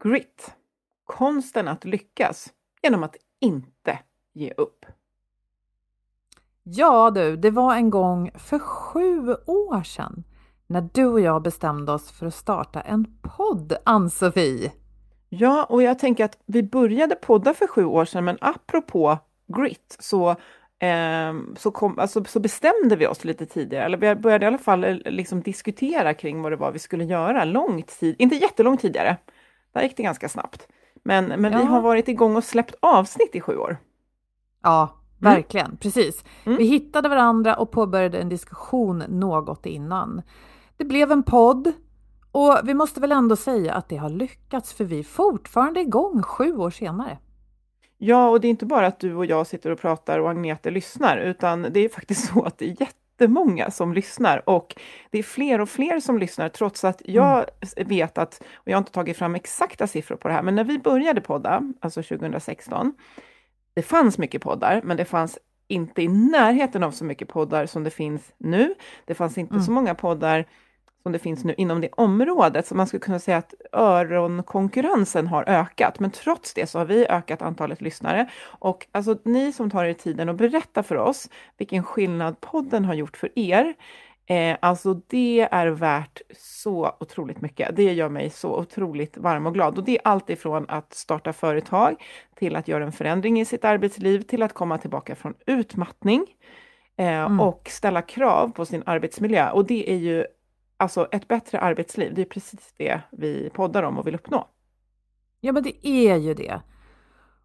[0.00, 0.54] Grit.
[1.04, 2.52] Konsten att lyckas
[2.82, 3.98] genom att inte
[4.32, 4.86] ge upp.
[6.62, 10.24] Ja du, det var en gång för sju år sedan
[10.66, 14.72] när du och jag bestämde oss för att starta en podd, Ann-Sofie.
[15.28, 19.96] Ja, och jag tänker att vi började podda för sju år sedan, men apropå grit
[19.98, 20.30] så,
[20.78, 24.58] eh, så, kom, alltså, så bestämde vi oss lite tidigare, eller vi började i alla
[24.58, 28.80] fall eh, liksom diskutera kring vad det var vi skulle göra långt tid, inte jättelångt
[28.80, 29.16] tidigare.
[29.72, 30.68] Där gick det ganska snabbt.
[31.02, 31.58] Men, men ja.
[31.58, 33.76] vi har varit igång och släppt avsnitt i sju år.
[34.62, 35.34] Ja, Mm.
[35.34, 35.76] Verkligen, mm.
[35.76, 36.24] precis.
[36.44, 36.58] Mm.
[36.58, 40.22] Vi hittade varandra och påbörjade en diskussion något innan.
[40.76, 41.72] Det blev en podd
[42.32, 46.22] och vi måste väl ändå säga att det har lyckats för vi är fortfarande igång
[46.22, 47.18] sju år senare.
[47.98, 50.70] Ja, och det är inte bara att du och jag sitter och pratar och Agnete
[50.70, 52.76] lyssnar, utan det är faktiskt så att det är
[53.22, 54.74] jättemånga som lyssnar och
[55.10, 57.44] det är fler och fler som lyssnar trots att jag
[57.76, 57.88] mm.
[57.88, 60.64] vet att, och jag har inte tagit fram exakta siffror på det här, men när
[60.64, 62.94] vi började podda, alltså 2016,
[63.74, 67.84] det fanns mycket poddar, men det fanns inte i närheten av så mycket poddar som
[67.84, 68.74] det finns nu.
[69.04, 69.64] Det fanns inte mm.
[69.64, 70.46] så många poddar
[71.02, 75.48] som det finns nu inom det området, så man skulle kunna säga att öronkonkurrensen har
[75.48, 76.00] ökat.
[76.00, 78.30] Men trots det så har vi ökat antalet lyssnare.
[78.44, 82.94] Och alltså ni som tar er tiden och berätta för oss vilken skillnad podden har
[82.94, 83.74] gjort för er,
[84.26, 87.76] Eh, alltså det är värt så otroligt mycket.
[87.76, 89.78] Det gör mig så otroligt varm och glad.
[89.78, 91.96] Och det är allt ifrån att starta företag
[92.34, 96.26] till att göra en förändring i sitt arbetsliv, till att komma tillbaka från utmattning
[96.96, 97.40] eh, mm.
[97.40, 99.50] och ställa krav på sin arbetsmiljö.
[99.50, 100.26] Och det är ju
[100.82, 102.14] alltså ett bättre arbetsliv.
[102.14, 104.48] Det är precis det vi poddar om och vill uppnå.
[105.40, 106.60] Ja, men det är ju det.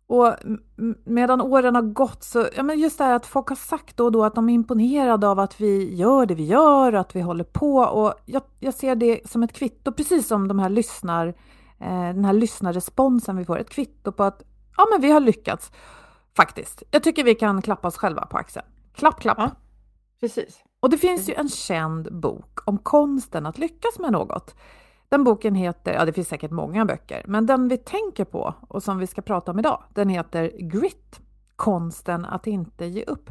[0.07, 0.35] Och
[1.05, 4.05] medan åren har gått så, ja men just det här att folk har sagt då
[4.05, 7.21] och då att de är imponerade av att vi gör det vi gör, att vi
[7.21, 11.27] håller på och jag, jag ser det som ett kvitto, precis som de här lyssnar,
[11.79, 14.43] eh, den här lyssnarresponsen vi får, ett kvitto på att
[14.77, 15.71] ja men vi har lyckats
[16.35, 16.83] faktiskt.
[16.91, 18.65] Jag tycker vi kan klappa oss själva på axeln.
[18.93, 19.37] Klapp, klapp!
[19.37, 19.51] Ja,
[20.19, 20.63] precis.
[20.87, 24.55] Och det finns ju en känd bok om konsten att lyckas med något.
[25.09, 28.83] Den boken heter, ja det finns säkert många böcker, men den vi tänker på och
[28.83, 31.19] som vi ska prata om idag, den heter Grit,
[31.55, 33.29] konsten att inte ge upp.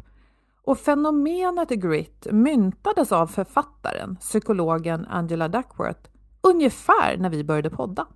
[0.63, 6.09] Och fenomenet grit myntades av författaren, psykologen Angela Duckworth,
[6.41, 8.07] ungefär när vi började podda.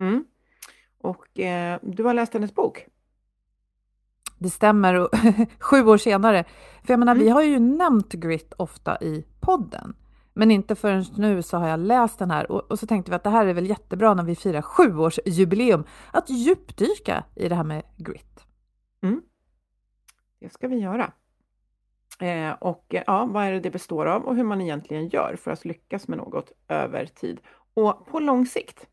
[0.00, 0.24] Mm.
[0.98, 2.86] Och eh, du har läst hennes bok?
[4.38, 5.08] Det stämmer, och
[5.60, 6.44] sju år senare.
[6.82, 7.24] För jag menar, mm.
[7.24, 9.94] vi har ju nämnt grit ofta i podden.
[10.34, 13.14] Men inte förrän nu så har jag läst den här och, och, så tänkte vi
[13.14, 17.64] att det här är väl jättebra när vi firar sjuårsjubileum att djupdyka i det här
[17.64, 18.46] med grit.
[19.02, 19.22] Mm.
[20.40, 21.12] Det ska vi göra.
[22.20, 25.50] Eh, och ja, vad är det det består av och hur man egentligen gör för
[25.50, 27.40] att lyckas med något över tid
[27.74, 28.86] och på lång sikt.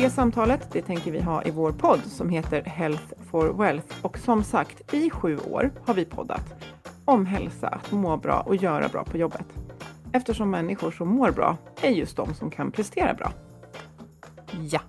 [0.00, 3.94] Det samtalet, det tänker vi ha i vår podd som heter Health for Wealth.
[4.02, 6.64] Och som sagt, i sju år har vi poddat
[7.04, 9.46] om hälsa, att må bra och göra bra på jobbet.
[10.12, 13.32] Eftersom människor som mår bra är just de som kan prestera bra.
[14.70, 14.80] Ja,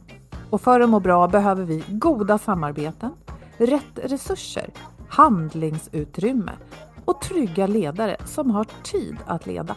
[0.49, 3.11] och för att må bra behöver vi goda samarbeten,
[3.57, 4.69] rätt resurser,
[5.09, 6.51] handlingsutrymme
[7.05, 9.75] och trygga ledare som har tid att leda.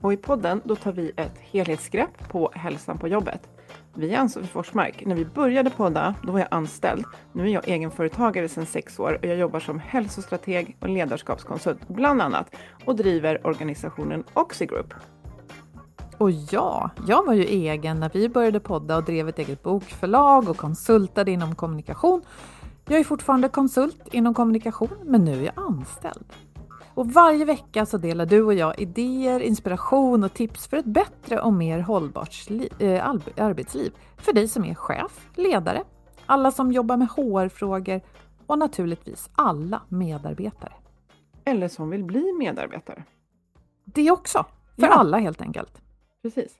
[0.00, 3.48] Och i podden då tar vi ett helhetsgrepp på hälsan på jobbet
[3.94, 5.06] vi är Ann-Sofie Forsmark.
[5.06, 7.04] När vi började podda, då var jag anställd.
[7.32, 12.22] Nu är jag egenföretagare sedan sex år och jag jobbar som hälsostrateg och ledarskapskonsult bland
[12.22, 14.94] annat och driver organisationen Oxigroup.
[16.18, 20.48] Och ja, jag var ju egen när vi började podda och drev ett eget bokförlag
[20.48, 22.22] och konsultade inom kommunikation.
[22.88, 26.24] Jag är fortfarande konsult inom kommunikation, men nu är jag anställd.
[26.94, 31.40] Och varje vecka så delar du och jag idéer, inspiration och tips för ett bättre
[31.40, 33.92] och mer hållbart äh, arbetsliv.
[34.16, 35.82] För dig som är chef, ledare,
[36.26, 38.00] alla som jobbar med HR-frågor
[38.46, 40.72] och naturligtvis alla medarbetare.
[41.44, 43.04] Eller som vill bli medarbetare.
[43.84, 44.46] Det också,
[44.76, 44.92] för ja.
[44.92, 45.82] alla helt enkelt.
[46.22, 46.52] Precis.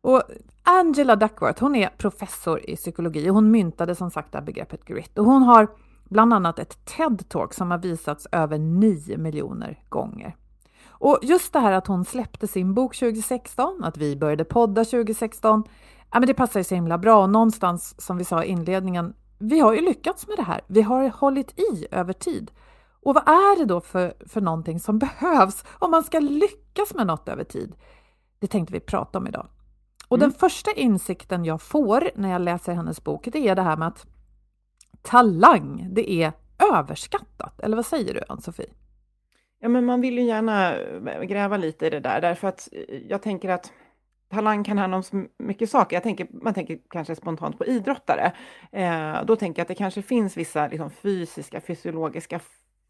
[0.00, 0.22] Och
[0.62, 4.84] Angela Duckworth, hon är professor i psykologi och hon myntade som sagt det här begreppet
[4.84, 5.18] grit.
[5.18, 5.68] Och hon har
[6.04, 10.36] bland annat ett TED-talk som har visats över 9 miljoner gånger.
[10.86, 15.64] Och just det här att hon släppte sin bok 2016, att vi började podda 2016,
[16.12, 17.22] ja, men det passar ju så himla bra.
[17.22, 20.60] Och någonstans, som vi sa i inledningen, vi har ju lyckats med det här.
[20.66, 22.50] Vi har hållit i över tid.
[23.02, 27.06] Och vad är det då för, för någonting som behövs om man ska lyckas med
[27.06, 27.76] något över tid?
[28.38, 29.46] Det tänkte vi prata om idag.
[30.08, 30.30] Och Mm.
[30.30, 33.88] den första insikten jag får när jag läser hennes bok, det är det här med
[33.88, 34.06] att
[35.04, 36.32] talang, det är
[36.72, 37.60] överskattat.
[37.60, 38.70] Eller vad säger du, Ann-Sofie?
[39.60, 42.96] Ja, men man vill ju gärna eh, gräva lite i det där, därför att eh,
[43.08, 43.72] jag tänker att
[44.30, 45.96] talang kan handla om så mycket saker.
[45.96, 48.32] Jag tänker, man tänker kanske spontant på idrottare.
[48.72, 52.40] Eh, då tänker jag att det kanske finns vissa liksom, fysiska, fysiologiska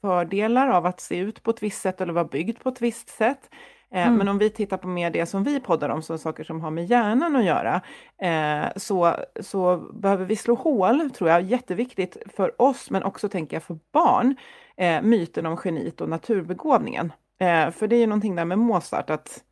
[0.00, 3.08] fördelar av att se ut på ett visst sätt eller vara byggd på ett visst
[3.08, 3.50] sätt.
[3.94, 4.18] Eh, Mm.
[4.18, 6.70] Men om vi tittar på mer det som vi poddar om, så saker som har
[6.70, 7.80] med hjärnan att göra,
[8.18, 13.56] eh, så, så behöver vi slå hål, tror jag, jätteviktigt för oss, men också tänker
[13.56, 14.36] jag för barn,
[14.76, 17.12] eh, myten om geniet och naturbegåvningen.
[17.40, 19.44] Eh, för det är ju någonting där med Mozart, att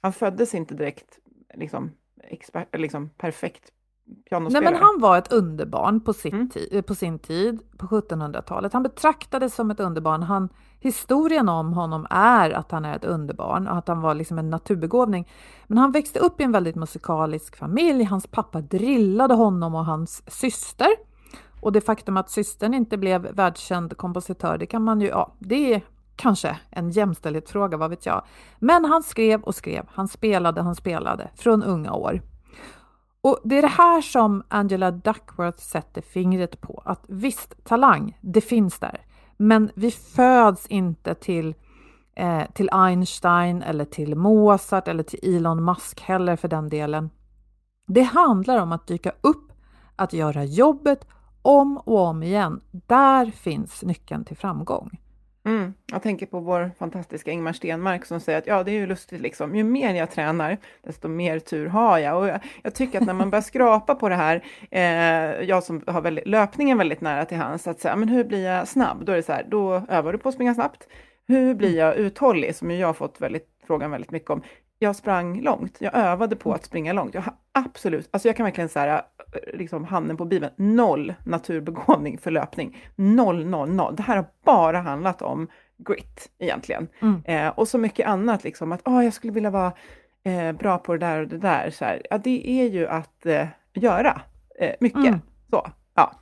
[0.00, 1.18] han föddes inte direkt
[1.54, 1.90] liksom,
[2.28, 3.72] expert, liksom perfekt
[4.30, 6.82] Nej, men han var ett underbarn på, sitt Mm.
[6.82, 8.72] på sin tid, på 1700-talet.
[8.72, 10.22] Han betraktades som ett underbarn.
[10.22, 10.48] Han,
[10.80, 14.50] historien om honom är att han är ett underbarn och att han var liksom en
[14.50, 15.28] naturbegåvning.
[15.66, 18.04] Men han växte upp i en väldigt musikalisk familj.
[18.04, 20.88] Hans pappa drillade honom och hans syster.
[21.60, 25.74] Och det faktum att systern inte blev världskänd kompositör, det kan man ju, ja, det
[25.74, 25.82] är
[26.16, 28.24] kanske en jämställdhetsfråga, vad vet jag.
[28.58, 32.20] Men han skrev och skrev, han spelade, han spelade från unga år.
[33.20, 38.40] Och det är det här som Angela Duckworth sätter fingret på, att visst, talang, det
[38.40, 39.00] finns där.
[39.42, 41.54] Men vi föds inte till,
[42.14, 47.10] eh, till Einstein eller till Mozart eller till Elon Musk heller för den delen.
[47.86, 49.52] Det handlar om att dyka upp,
[49.96, 51.06] att göra jobbet
[51.42, 52.60] om och om igen.
[52.70, 54.98] Där finns nyckeln till framgång.
[55.44, 55.74] Mm.
[55.92, 59.20] Jag tänker på vår fantastiska Ingmar Stenmark som säger att ja, det är ju lustigt
[59.20, 59.54] liksom.
[59.54, 62.18] Ju mer jag tränar, desto mer tur har jag.
[62.18, 64.82] Och jag, jag tycker att när man börjar skrapa på det här, eh,
[65.48, 68.68] jag som har väldigt, löpningen väldigt nära till hands, att säga, men hur blir jag
[68.68, 69.04] snabb?
[69.04, 70.88] Då är det så här, då övar du på att springa snabbt.
[71.28, 72.54] Hur blir jag uthållig?
[72.54, 74.42] Som ju jag har fått väldigt, frågan väldigt mycket om.
[74.82, 77.14] Jag sprang långt, jag övade på att springa långt.
[77.14, 79.04] Jag har absolut, alltså jag kan verkligen säga,
[79.54, 82.76] liksom handen på bibeln, noll naturbegåvning för löpning.
[82.96, 83.96] Noll, noll, noll.
[83.96, 85.48] Det här har bara handlat om
[85.78, 86.88] grit egentligen.
[87.00, 87.22] Mm.
[87.24, 89.72] Eh, och så mycket annat, liksom att oh, jag skulle vilja vara
[90.24, 91.70] eh, bra på det där och det där.
[91.70, 92.02] Så här.
[92.10, 94.22] Ja, det är ju att eh, göra
[94.60, 95.06] eh, mycket.
[95.06, 95.20] Mm.
[95.50, 96.12] Så, ja.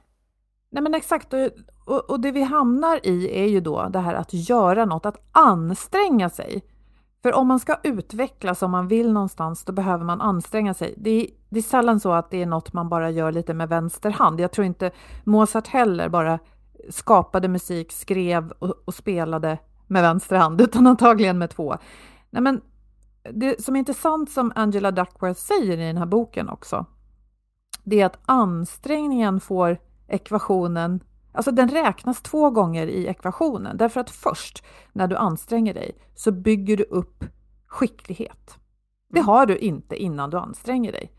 [0.70, 1.50] Nej men exakt, och,
[1.86, 5.28] och, och det vi hamnar i är ju då det här att göra något, att
[5.32, 6.62] anstränga sig.
[7.22, 10.94] För om man ska utvecklas, om man vill någonstans, då behöver man anstränga sig.
[10.96, 13.68] Det är, det är sällan så att det är något man bara gör lite med
[13.68, 14.40] vänster hand.
[14.40, 14.90] Jag tror inte
[15.24, 16.38] Mozart heller bara
[16.90, 21.76] skapade musik, skrev och, och spelade med vänster hand, utan antagligen med två.
[22.30, 22.60] Nej men
[23.32, 26.86] det som är intressant som Angela Duckworth säger i den här boken också,
[27.84, 29.78] det är att ansträngningen får
[30.08, 31.00] ekvationen,
[31.32, 33.76] alltså den räknas två gånger i ekvationen.
[33.76, 37.24] Därför att först när du anstränger dig så bygger du upp
[37.66, 38.58] skicklighet.
[39.10, 41.12] Det har du inte innan du anstränger dig.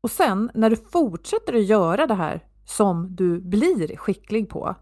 [0.00, 4.74] Och sen när du fortsätter att göra det här som du blir skicklig på,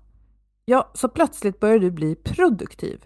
[0.64, 3.04] ja, så plötsligt börjar du bli produktiv.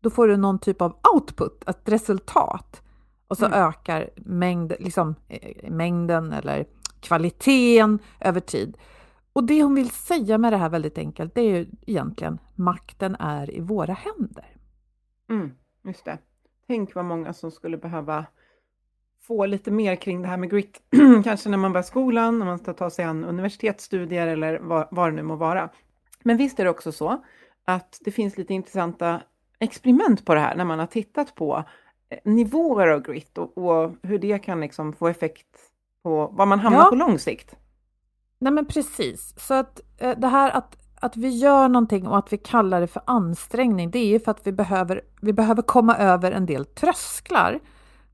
[0.00, 2.82] Då får du någon typ av output, ett resultat.
[3.28, 3.58] Och så Mm.
[3.58, 6.66] ökar mängd, liksom, eh, mängden eller
[7.00, 8.76] kvaliteten över tid.
[9.36, 13.16] Och det hon vill säga med det här väldigt enkelt, det är ju egentligen makten
[13.18, 14.56] är i våra händer.
[15.30, 15.52] Mm,
[15.84, 16.18] just det.
[16.66, 18.26] Tänk vad många som skulle behöva
[19.22, 20.82] få lite mer kring det här med grit.
[21.24, 25.08] Kanske när man börjar skolan, när man ska ta sig an universitetsstudier eller vad, vad
[25.08, 25.70] det nu må vara.
[26.22, 27.24] Men visst är det också så
[27.64, 29.22] att det finns lite intressanta
[29.58, 31.64] experiment på det här när man har tittat på
[32.08, 35.56] eh, nivåer av grit och, och hur det kan liksom få effekt
[36.02, 36.88] på var man hamnar Ja.
[36.90, 37.56] på lång sikt.
[38.38, 42.32] Nej men precis, så att eh, det här att, att vi gör någonting och att
[42.32, 45.96] vi kallar det för ansträngning, det är ju för att vi behöver, vi behöver komma
[45.96, 47.60] över en del trösklar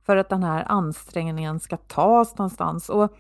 [0.07, 2.89] för att den här ansträngningen ska tas någonstans.
[2.89, 3.17] Och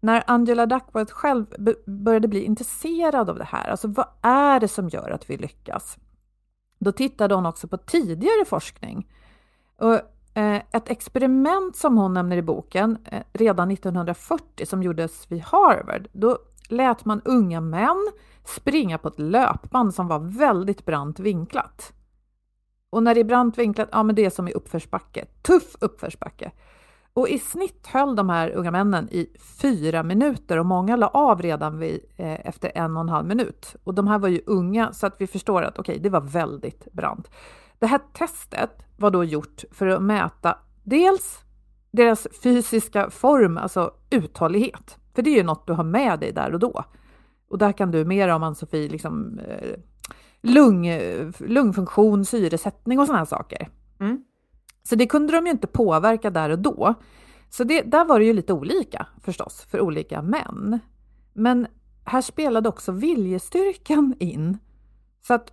[0.00, 1.46] när Angela Duckworth själv
[1.86, 5.96] började bli intresserad av det här, alltså vad är det som gör att vi lyckas?
[6.78, 9.08] Då tittade hon också på tidigare forskning.
[9.78, 10.00] Och
[10.34, 16.08] Eh, ett experiment som hon nämner i boken, eh, redan 1940, som gjordes vid Harvard,
[16.12, 18.10] då lät man unga män
[18.44, 21.92] springa på ett löpband som var väldigt brant vinklat.
[22.90, 26.52] Och när det är brant vinklat, ja men det är som i uppförsbacke, tuff uppförsbacke.
[27.14, 31.42] Och i snitt höll de här unga männen i fyra minuter och många la av
[31.42, 33.76] redan vid, eh, efter en och en halv minut.
[33.84, 36.92] Och de här var ju unga så att vi förstår att okej, det var väldigt
[36.92, 37.30] brant.
[37.78, 41.38] Det här testet var då gjort för att mäta dels
[41.90, 44.98] deras fysiska form, alltså uthållighet.
[45.14, 46.84] För det är ju något du har med dig där och då.
[47.48, 49.76] Och där kan du mer om Ann-Sofie, liksom eh,
[50.42, 50.88] lung,
[51.38, 53.68] lungfunktion, syresättning och sådana här saker.
[54.00, 54.24] Mm.
[54.82, 56.94] Så det kunde de ju inte påverka där och då.
[57.50, 60.78] Så det, där var det ju lite olika förstås för olika män.
[61.32, 61.66] Men
[62.04, 64.58] här spelade också viljestyrkan in.
[65.20, 65.52] Så att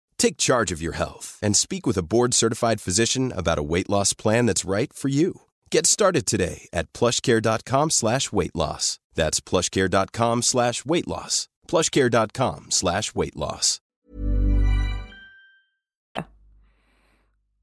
[0.21, 4.13] Take charge of your health and speak with a board-certified physician about a weight loss
[4.13, 5.41] plan that's right for you.
[5.71, 8.99] Get started today at plushcare.com slash weight loss.
[9.15, 11.47] That's plushcare.com slash weight loss.
[11.67, 13.79] plushcare.com slash weight loss.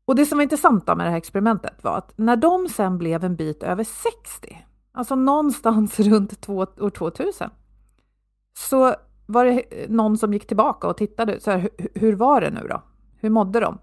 [0.05, 3.25] Och det som var intressant med det här experimentet var att när de sen blev
[3.25, 7.51] en bit över 60, alltså någonstans runt två, år 2000,
[8.57, 8.97] så
[9.31, 12.67] var det någon som gick tillbaka och tittade, så här, hur, hur var det nu
[12.71, 12.83] då?
[13.17, 13.79] Hur mådde de?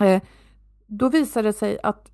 [0.00, 0.22] Eh,
[0.86, 2.10] då visade det sig att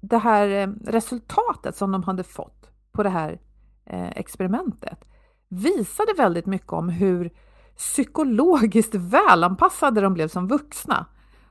[0.00, 3.40] det här eh, resultatet som de hade fått på det här
[3.86, 5.04] eh, experimentet
[5.48, 7.30] visade väldigt mycket om hur
[7.76, 11.06] psykologiskt välanpassade de blev som vuxna.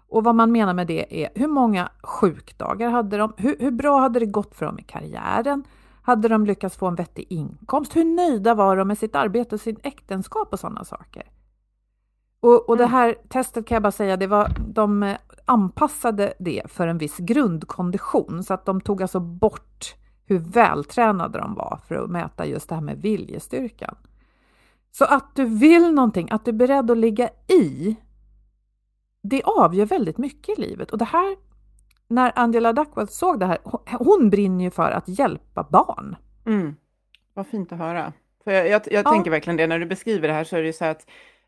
[0.07, 3.33] Och vad man menar med det är hur många sjukdagar hade de?
[3.37, 5.63] Hur, hur, bra hade det gått för dem i karriären?
[6.09, 7.95] Hade de lyckats få en vettig inkomst?
[7.95, 11.23] Hur nöjda var de med sitt arbete och sitt äktenskap och sådana saker?
[12.39, 16.87] Och, och det här testet kan jag bara säga, det var, de anpassade det för
[16.87, 22.09] en viss grundkondition så att de tog alltså bort hur vältränade de var för att
[22.09, 23.95] mäta just det här med viljestyrkan.
[24.91, 27.95] Så att du vill någonting, att du är beredd att ligga i,
[29.21, 30.91] det avgör väldigt mycket i livet.
[30.91, 31.37] Och det här,
[32.09, 33.57] när Angela Duckworth såg det här,
[33.99, 36.15] hon brinner ju för att hjälpa barn.
[36.45, 36.75] Mm.
[37.33, 38.13] Vad fint att höra.
[38.43, 39.11] För jag, jag, jag ja.
[39.11, 41.05] tänker verkligen det, när du beskriver det här så är det ju så att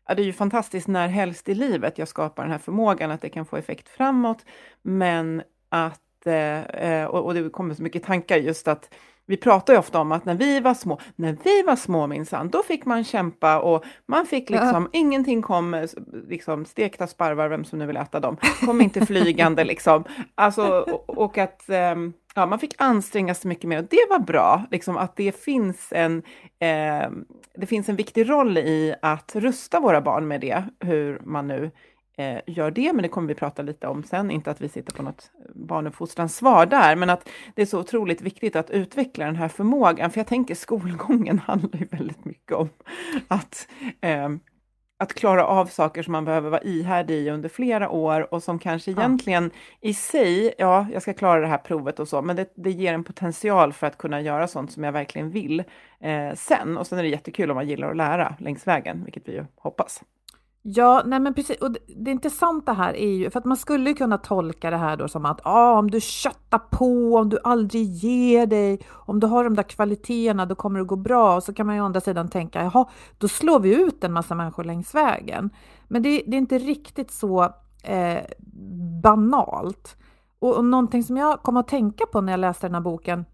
[0.08, 3.20] ja, det är ju fantastiskt när helst i livet jag skapar den här förmågan att
[3.20, 4.44] det kan få effekt framåt,
[4.82, 8.94] men att Eh, och, det kommer så mycket tankar just att
[9.26, 12.48] vi pratar ju ofta om att när vi var små, när vi var små minsann,
[12.48, 14.98] då fick man kämpa och man fick liksom, ja.
[14.98, 15.86] ingenting kom,
[16.28, 20.04] liksom stekta sparvar, vem som nu vill äta dem, kom inte flygande liksom.
[20.34, 24.18] Alltså, och, och att ehm, ja, man fick anstränga sig mycket mer och det var
[24.18, 26.22] bra, liksom att det finns en,
[26.58, 27.10] eh,
[27.54, 31.70] det finns en viktig roll i att rusta våra barn med det, hur man nu
[32.16, 34.30] eh, gör det, men det kommer vi prata lite om sen.
[34.30, 38.56] Inte att vi sitter på något barnuppfostranssvar där, men att det är så otroligt viktigt
[38.56, 40.10] att utveckla den här förmågan.
[40.10, 42.68] För jag tänker skolgången handlar ju väldigt mycket om
[43.28, 43.68] att
[44.00, 44.28] eh,
[45.02, 48.58] att klara av saker som man behöver vara ihärdig i under flera år och som
[48.58, 49.88] kanske egentligen ja.
[49.88, 52.94] i sig, ja, jag ska klara det här provet och så, men det, det ger
[52.94, 55.60] en potential för att kunna göra sånt som jag verkligen vill
[56.00, 56.76] eh, sen.
[56.76, 59.44] Och sen är det jättekul om man gillar att lära längs vägen, vilket vi ju
[59.56, 60.02] hoppas.
[60.64, 61.56] Ja, nej men precis.
[61.56, 65.08] Och det intressanta här är ju, för att man skulle kunna tolka det här då
[65.08, 69.44] som att ah, om du köttar på, om du aldrig ger dig, om du har
[69.44, 71.36] de där kvaliteterna, då kommer det gå bra.
[71.36, 72.88] Och så kan man ju å andra sidan tänka, jaha,
[73.18, 75.50] då slår vi ut en massa människor längs vägen.
[75.88, 77.42] Men det, det är inte riktigt så
[77.84, 78.22] eh,
[79.02, 79.96] banalt.
[80.38, 83.24] Och, och någonting som jag kom att tänka på när jag läste den här boken,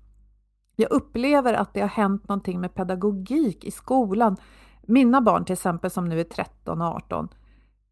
[0.77, 4.37] jag upplever att det har hänt någonting med pedagogik i skolan
[4.89, 7.29] mina barn till exempel som nu är 13 och 18,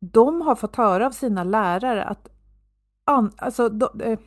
[0.01, 2.29] de har fått höra av sina lärare att
[3.05, 4.19] an, alltså, då, eh,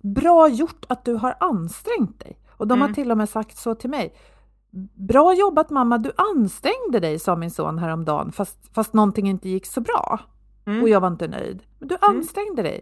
[0.00, 2.38] bra gjort att du har ansträngt dig.
[2.56, 2.88] Och de mm.
[2.88, 4.14] har till och med sagt så till mig.
[5.08, 9.66] Bra jobbat mamma, du ansträngde dig, sa min son häromdagen, fast, fast någonting inte gick
[9.66, 10.20] så bra.
[10.66, 10.82] Mm.
[10.82, 11.62] Och jag var inte nöjd.
[11.78, 12.16] Men du mm.
[12.16, 12.80] ansträngde dig.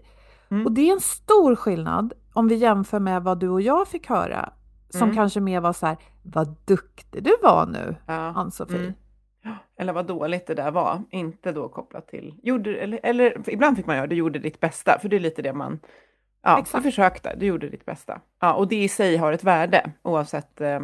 [0.50, 0.66] Mm.
[0.66, 4.08] Och det är en stor skillnad om vi jämför med vad du och jag fick
[4.08, 4.52] höra,
[4.90, 5.14] som mm.
[5.14, 8.14] kanske mer var så här, vad duktig du var nu, ja.
[8.14, 8.94] Ann-Sofie.
[9.78, 13.86] Eller vad dåligt det där var, inte då kopplat till, gjorde, eller, eller ibland fick
[13.86, 15.80] man göra, du gjorde ditt bästa, för det är lite det man,
[16.42, 16.84] ja, Exakt.
[16.84, 18.20] du försökte, du gjorde ditt bästa.
[18.40, 20.80] Ja, och det i sig har ett värde, oavsett eh,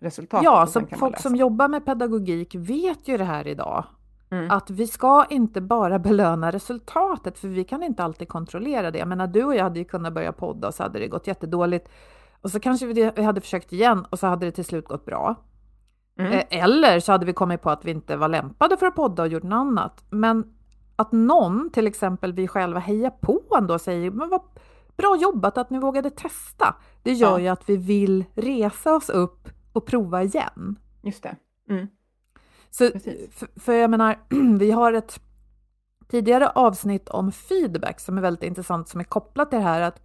[0.00, 0.44] resultatet.
[0.44, 3.84] Ja, så folk som jobbar med pedagogik vet ju det här idag.
[4.30, 4.50] Mm.
[4.50, 8.98] Att vi ska inte bara belöna resultatet, för vi kan inte alltid kontrollera det.
[8.98, 11.26] Jag menar, du och jag hade ju kunnat börja podda och så hade det gått
[11.26, 11.88] jättedåligt.
[12.40, 15.36] Och så kanske vi hade försökt igen och så hade det till slut gått bra.
[16.18, 16.32] Mm.
[16.32, 19.22] Eh, Eller så hade vi kommit på att vi inte var lämpade för att podda
[19.22, 20.04] och gjort något annat.
[20.10, 20.44] Men
[20.96, 24.40] att någon, till exempel vi själva, hejar på ändå och säger men vad
[24.96, 26.74] bra jobbat att ni vågade testa.
[27.02, 27.38] Det gör Ja.
[27.40, 30.78] ju att vi vill resa oss upp och prova igen.
[31.02, 31.36] Just det.
[31.68, 31.86] Mm.
[32.70, 32.90] Så,
[33.56, 34.18] för jag menar,
[34.58, 35.20] vi har ett
[36.08, 40.00] tidigare avsnitt om feedback som är väldigt intressant som är kopplat till det här att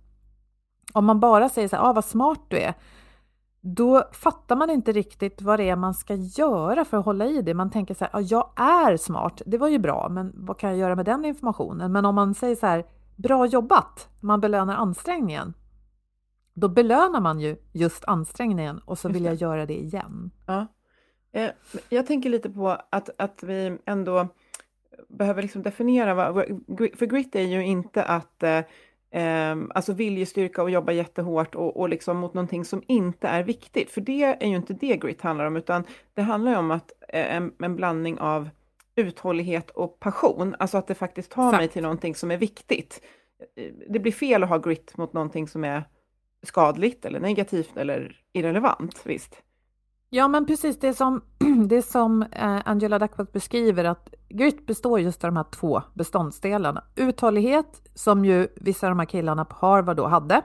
[0.93, 2.73] om man bara säger så här, ah, vad smart du är,
[3.61, 7.41] då fattar man inte riktigt vad det är man ska göra för att hålla i
[7.41, 7.53] det.
[7.53, 10.69] Man tänker så här, ah, jag är smart, det var ju bra, men vad kan
[10.69, 11.91] jag göra med den informationen?
[11.91, 12.85] Men om man säger så här,
[13.15, 15.53] bra jobbat, man belönar ansträngningen,
[16.53, 20.31] då belönar man ju just ansträngningen och så vill jag göra det igen.
[20.45, 20.67] Ja.
[21.31, 21.49] Eh,
[21.89, 24.27] Jag tänker lite på att, att vi ändå
[25.09, 26.45] behöver liksom definiera vad, vad-
[26.97, 28.43] för grit är ju inte att
[29.11, 33.91] eh, alltså viljestyrka och jobba jättehårt och, och liksom mot någonting som inte är viktigt.
[33.91, 36.91] För det är ju inte det grit handlar om, utan det handlar ju om att
[37.09, 38.49] eh, en, en blandning av
[38.95, 41.73] uthållighet och passion, alltså att det faktiskt tar mig Exakt.
[41.73, 43.01] till någonting som är viktigt.
[43.55, 45.83] Eh, Det blir fel att ha grit mot någonting som är
[46.43, 49.41] skadligt eller negativt eller irrelevant, visst.
[50.09, 51.21] Ja, men precis det som,
[51.67, 56.83] det som eh, Angela Duckworth beskriver att grit består just av de här två beståndsdelarna.
[56.95, 60.41] Uthållighet, som ju vissa av de här killarna på Harvard då hade,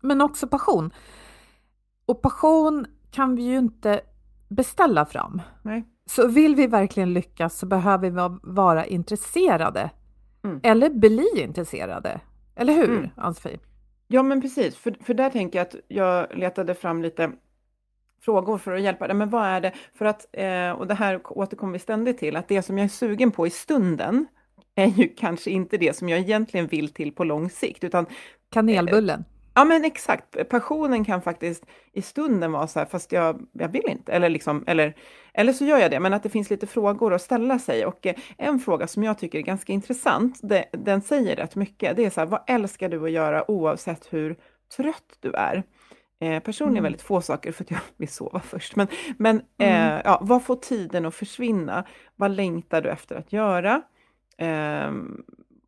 [0.00, 0.90] men också passion.
[2.06, 4.00] Och passion kan vi ju inte
[4.48, 5.42] beställa fram.
[5.62, 5.84] Nej.
[6.06, 9.90] Så vill vi verkligen lyckas så behöver vi va- vara intresserade.
[10.44, 10.60] Mm.
[10.62, 12.20] Eller bli intresserade.
[12.56, 13.08] Eller hur, Mm.
[13.16, 13.58] Ann-Sofie?
[14.08, 14.76] Ja, men precis.
[14.76, 17.32] För, för där tänker jag att jag letade fram lite
[18.20, 19.16] frågor för att hjälpa dig.
[19.16, 19.72] Men vad är det?
[19.94, 22.88] För att, eh, och det här återkommer vi ständigt till, att det som jag är
[22.88, 24.26] sugen på i stunden
[24.74, 28.06] är ju kanske inte det som jag egentligen vill till på lång sikt, utan
[28.50, 29.24] Kanelbullen.
[29.54, 33.88] Ja men exakt, passionen kan faktiskt i stunden vara så här, fast jag, jag vill
[33.88, 34.94] inte, eller, liksom, eller,
[35.34, 37.86] eller så gör jag det, men att det finns lite frågor att ställa sig.
[37.86, 41.96] Och eh, en fråga som jag tycker är ganska intressant, det, den säger rätt mycket,
[41.96, 44.36] det är så här, vad älskar du att göra oavsett hur
[44.76, 45.62] trött du är?
[46.20, 46.82] Eh, personligen Mm.
[46.82, 48.86] väldigt få saker för att jag vill sova först, men,
[49.18, 51.84] men eh, ja, vad får tiden att försvinna?
[52.16, 53.82] Vad längtar du efter att göra?
[54.38, 55.22] Ehm,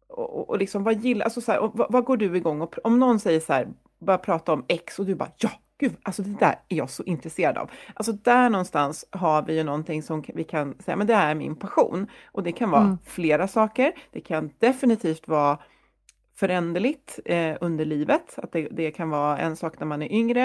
[0.08, 2.98] och, och- liksom vad gillar, alltså så här, vad, vad går du igång och om
[2.98, 6.36] någon säger så här, börjar prata om X och du bara ja, gud, alltså det
[6.40, 7.70] där är jag så intresserad av.
[7.94, 11.56] Alltså där någonstans har vi ju någonting som vi kan säga, men det är min
[11.56, 12.06] passion.
[12.26, 12.98] Och det kan vara Mm.
[13.04, 13.92] flera saker.
[14.12, 15.58] Det kan definitivt vara
[16.38, 20.42] föränderligt eh, under livet, att det, det kan vara en sak när man är yngre,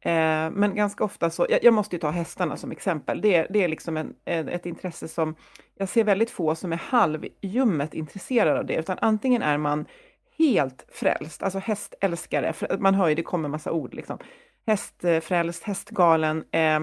[0.00, 3.46] eh, men ganska ofta så, jag, jag måste ju ta hästarna som exempel, det, är-
[3.50, 5.34] det är liksom en, ett intresse som,
[5.78, 9.86] jag ser väldigt få som är halvljummet intresserade av det, utan antingen är man
[10.38, 14.18] helt frälst, alltså hästälskare, man hör ju, det kommer massa ord liksom,
[14.66, 16.80] hästfrälst, hästgalen, eh,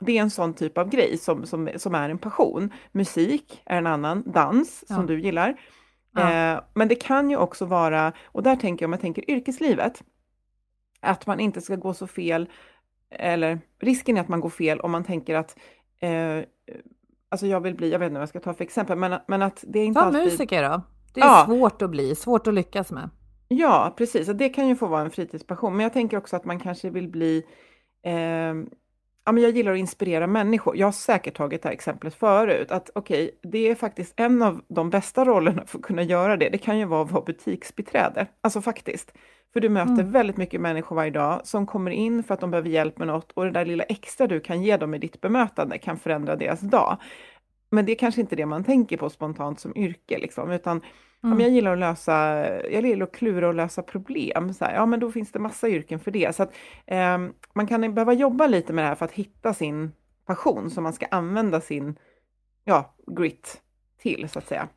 [0.00, 2.70] det är en sån typ av grej som, som, som är en passion.
[2.92, 5.02] Musik är en annan, dans som Ja.
[5.06, 5.54] du gillar.
[6.14, 6.52] Ja.
[6.54, 10.02] Eh, men det kan ju också vara, och där tänker jag om jag tänker yrkeslivet,
[11.00, 12.48] att man inte ska gå så fel,
[13.10, 15.56] eller risken är att man går fel om man tänker att
[16.00, 16.44] eh,
[17.28, 19.42] Alltså jag vill bli, jag vet inte vad jag ska ta för exempel, men, men
[19.42, 20.24] att det är inte Ta alltid...
[20.24, 20.82] musiker då.
[21.14, 21.44] Det är Ja.
[21.46, 23.10] svårt att bli, svårt att lyckas med.
[23.48, 24.28] Ja, precis.
[24.28, 25.76] Och det kan ju få vara en fritidspassion.
[25.76, 27.42] Men jag tänker också att man kanske vill bli...
[28.04, 28.54] Eh,
[29.24, 30.76] ja, men jag gillar att inspirera människor.
[30.76, 32.70] Jag har säkert tagit det här exemplet förut.
[32.70, 36.48] Att okej, det är faktiskt en av de bästa rollerna för att kunna göra det.
[36.48, 38.26] Det kan ju vara att vara butiksbiträde.
[38.40, 39.12] Alltså faktiskt.
[39.52, 40.10] För du möter Mm.
[40.10, 43.32] väldigt mycket människor varje dag som kommer in för att de behöver hjälp med något
[43.32, 46.60] och det där lilla extra du kan ge dem i ditt bemötande kan förändra deras
[46.60, 46.96] dag.
[47.70, 50.80] Men det är kanske inte det man tänker på spontant som yrke, liksom, utan
[51.24, 51.36] Mm.
[51.36, 52.14] men jag gillar att lösa,
[52.70, 54.54] jag gillar att klura och lösa problem.
[54.54, 56.36] Så här, ja, men då finns det massa yrken för det.
[56.36, 56.54] Så att,
[56.86, 59.92] ehm, man kan behöva jobba lite med det här för att hitta sin
[60.26, 61.98] passion som man ska använda sin
[62.64, 63.60] ja, grit
[63.98, 64.68] till, så att säga.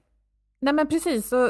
[0.60, 1.44] Nej men precis, och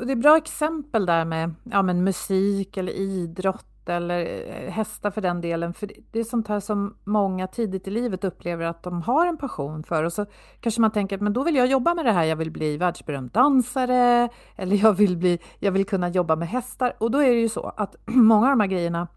[0.00, 5.10] och det är bra exempel där med ja, men musik eller idrott eller eh, hästar
[5.10, 5.74] för den delen.
[5.74, 9.36] För det- är sånt här som många tidigt i livet upplever att de har en
[9.36, 10.04] passion för.
[10.04, 10.26] Och så
[10.60, 13.30] kanske man tänker men då vill jag jobba med det här, jag vill bli världsberömd
[13.30, 16.92] dansare eller jag vill, bli, jag vill kunna jobba med hästar.
[16.98, 19.08] Och då är det ju så att många av de här grejerna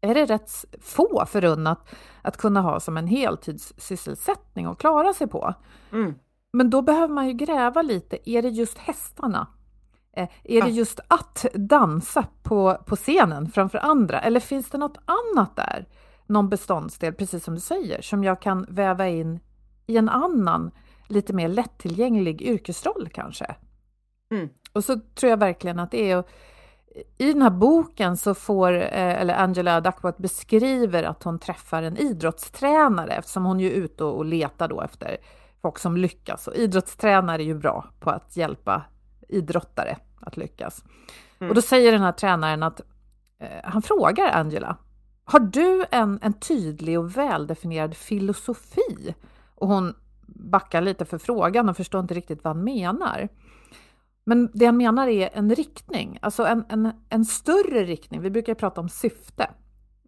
[0.00, 1.88] är det rätt få förunnat
[2.22, 5.54] att kunna ha som en heltidssysselsättning och klara sig på.
[5.92, 6.14] Mm.
[6.52, 8.30] Men då behöver man ju gräva lite.
[8.30, 9.46] Är det just hästarna?
[10.16, 14.20] Eh, är det just att dansa på, på scenen framför andra?
[14.20, 15.88] Eller finns det något annat där?
[16.26, 19.40] Någon beståndsdel, precis som du säger, som jag kan väva in
[19.86, 20.70] i en annan,
[21.08, 23.56] lite mer lättillgänglig yrkesroll kanske?
[24.30, 24.48] Mm.
[24.72, 26.24] Och så tror jag verkligen att det är
[27.18, 31.96] i den här boken så får, eh, eller Angela Duckworth beskriver att hon träffar en
[31.96, 35.16] idrottstränare eftersom hon är ute och letar då efter
[35.62, 36.48] folk som lyckas.
[36.48, 38.82] Och idrottstränare är ju bra på att hjälpa
[39.28, 40.84] idrottare att lyckas.
[41.38, 41.50] Mm.
[41.50, 42.80] Och då säger den här tränaren att
[43.38, 44.76] eh, han frågar Angela,
[45.24, 49.14] har du en, en tydlig och väldefinierad filosofi?
[49.54, 49.94] Och hon
[50.26, 53.28] backar lite för frågan och förstår inte riktigt vad han menar.
[54.24, 58.20] Men det han menar är en riktning, alltså en, en, en större riktning.
[58.20, 59.50] Vi brukar prata om syfte.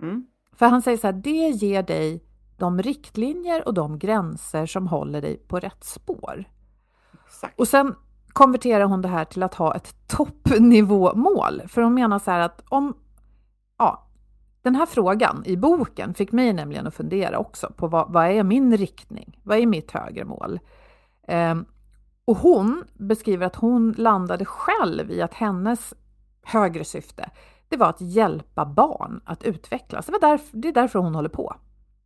[0.02, 0.26] Mm.
[0.52, 2.24] För han säger så här, det ger dig
[2.56, 6.44] de riktlinjer och de gränser som håller dig på rätt spår.
[7.26, 7.60] Exakt.
[7.60, 7.94] Och sen
[8.36, 11.62] konverterar hon det här till att ha ett toppnivåmål.
[11.68, 12.96] För hon menar så här att om...
[13.78, 14.06] Ja,
[14.62, 18.42] den här frågan i boken fick mig nämligen att fundera också på vad, vad är
[18.42, 19.40] min riktning?
[19.42, 20.60] Vad är mitt högre mål?
[21.28, 21.66] Um,
[22.24, 25.94] och hon beskriver att hon landade själv i att hennes
[26.42, 27.30] högre syfte,
[27.68, 30.06] det var att hjälpa barn att utvecklas.
[30.06, 31.54] Det, var därför, det är därför hon håller på.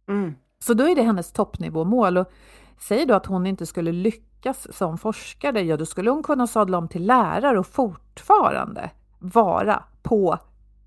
[0.08, 0.34] Mm.
[0.58, 2.18] Så då är det hennes toppnivåmål.
[2.18, 2.32] Och
[2.78, 4.29] säg då att hon inte skulle lyckas
[4.70, 10.38] som forskare, ja då skulle hon kunna sadla om till lärare och fortfarande vara på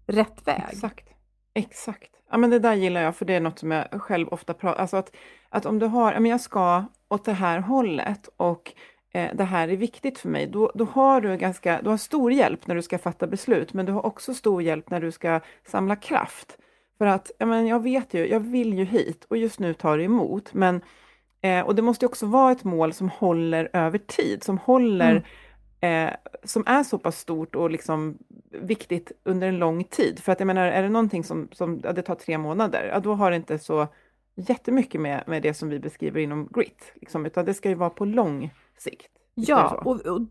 [0.07, 0.63] rätt väg.
[0.69, 1.09] Exakt.
[1.53, 2.09] Exakt.
[2.31, 4.81] Ja, men det där gillar jag, för det är något som jag själv ofta pratar
[4.81, 5.15] alltså att,
[5.49, 8.73] att om du har, ja, men jag ska åt det här hållet och
[9.13, 12.31] eh, det här är viktigt för mig, då, då har du ganska, du har stor
[12.31, 15.39] hjälp när du ska fatta beslut, men du har också stor hjälp när du ska
[15.67, 16.57] samla kraft.
[16.97, 19.97] För att, ja, men jag vet ju, jag vill ju hit och just nu tar
[19.97, 20.81] det emot, men
[21.43, 25.23] eh, och det måste också vara ett mål som håller över tid, som håller
[25.81, 26.07] mm.
[26.07, 28.17] eh, som är så pass stort och liksom
[28.51, 30.19] viktigt under en lång tid.
[30.19, 32.99] För att jag menar, är det någonting som, som ja, det tar tre månader, ja,
[32.99, 33.87] då har det inte så
[34.35, 37.89] jättemycket med, med det som vi beskriver inom grit, liksom, utan det ska ju vara
[37.89, 39.11] på lång sikt.
[39.35, 40.21] Ja, och, och,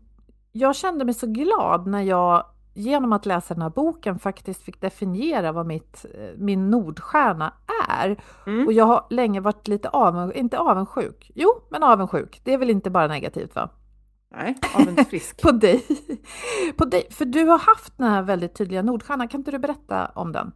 [0.51, 4.81] jag kände mig så glad när jag genom att läsa den här boken faktiskt fick
[4.81, 7.53] definiera vad mitt, eh, min Nordstjärna
[7.89, 8.23] är.
[8.47, 8.67] Mm.
[8.67, 12.41] Och jag har länge varit lite avundsjuk, inte avundsjuk, jo, men avundsjuk.
[12.43, 13.69] Det är väl inte bara negativt va?
[14.31, 15.41] Nej, avundsfrisk.
[15.43, 15.85] på dig.
[16.77, 17.07] på dig.
[17.09, 20.51] För du har haft den här väldigt tydliga Nordstjärnan, kan inte du berätta om den?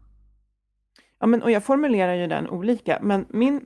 [1.19, 3.65] Ja, men, och jag formulerar ju den olika, men min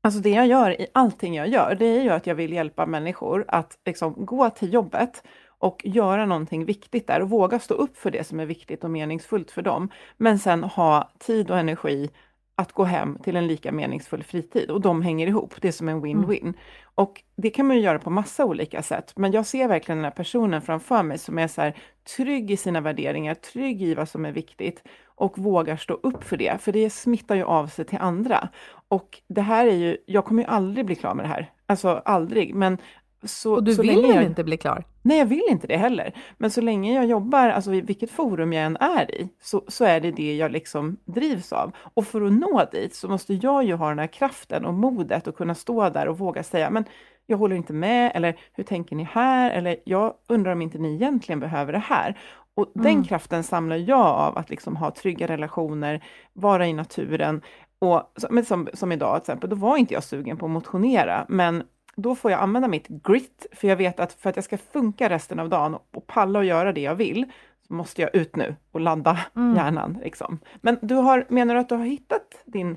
[0.00, 2.86] Alltså det jag gör i allting jag gör, det är ju att jag vill hjälpa
[2.86, 5.22] människor att liksom gå till jobbet
[5.58, 8.90] och göra någonting viktigt där och våga stå upp för det som är viktigt och
[8.90, 9.88] meningsfullt för dem.
[10.16, 12.10] Men sen ha tid och energi
[12.58, 15.54] att gå hem till en lika meningsfull fritid och de hänger ihop.
[15.60, 16.42] Det är som en win-win.
[16.42, 16.54] Mm.
[16.94, 20.04] Och det kan man ju göra på massa olika sätt, men jag ser verkligen den
[20.04, 21.76] här personen framför mig som är så här,
[22.16, 26.36] trygg i sina värderingar, trygg i vad som är viktigt och vågar stå upp för
[26.36, 28.48] det, för det smittar ju av sig till andra.
[28.88, 32.02] Och det här är ju, jag kommer ju aldrig bli klar med det här, alltså
[32.04, 32.78] aldrig, men
[33.22, 34.84] så, och du så vill jag, inte bli klar?
[35.02, 36.12] Nej, jag vill inte det heller.
[36.38, 40.00] Men så länge jag jobbar, alltså vilket forum jag än är i, så, så är
[40.00, 41.72] det det jag liksom drivs av.
[41.94, 45.28] Och för att nå dit så måste jag ju ha den här kraften och modet
[45.28, 46.84] att kunna stå där och våga säga, men
[47.26, 49.50] jag håller inte med, eller hur tänker ni här?
[49.50, 52.18] Eller jag undrar om inte ni egentligen behöver det här.
[52.54, 52.84] Och mm.
[52.84, 57.42] den kraften samlar jag av att liksom ha trygga relationer, vara i naturen.
[57.78, 61.26] Och, men som, som idag till exempel, då var inte jag sugen på att motionera,
[61.28, 61.62] men
[61.96, 65.08] då får jag använda mitt grit, för jag vet att för att jag ska funka
[65.08, 67.24] resten av dagen och palla och göra det jag vill,
[67.66, 69.56] så måste jag ut nu och ladda mm.
[69.56, 69.98] hjärnan.
[70.02, 70.38] Liksom.
[70.60, 72.76] Men du har, menar du att du har hittat din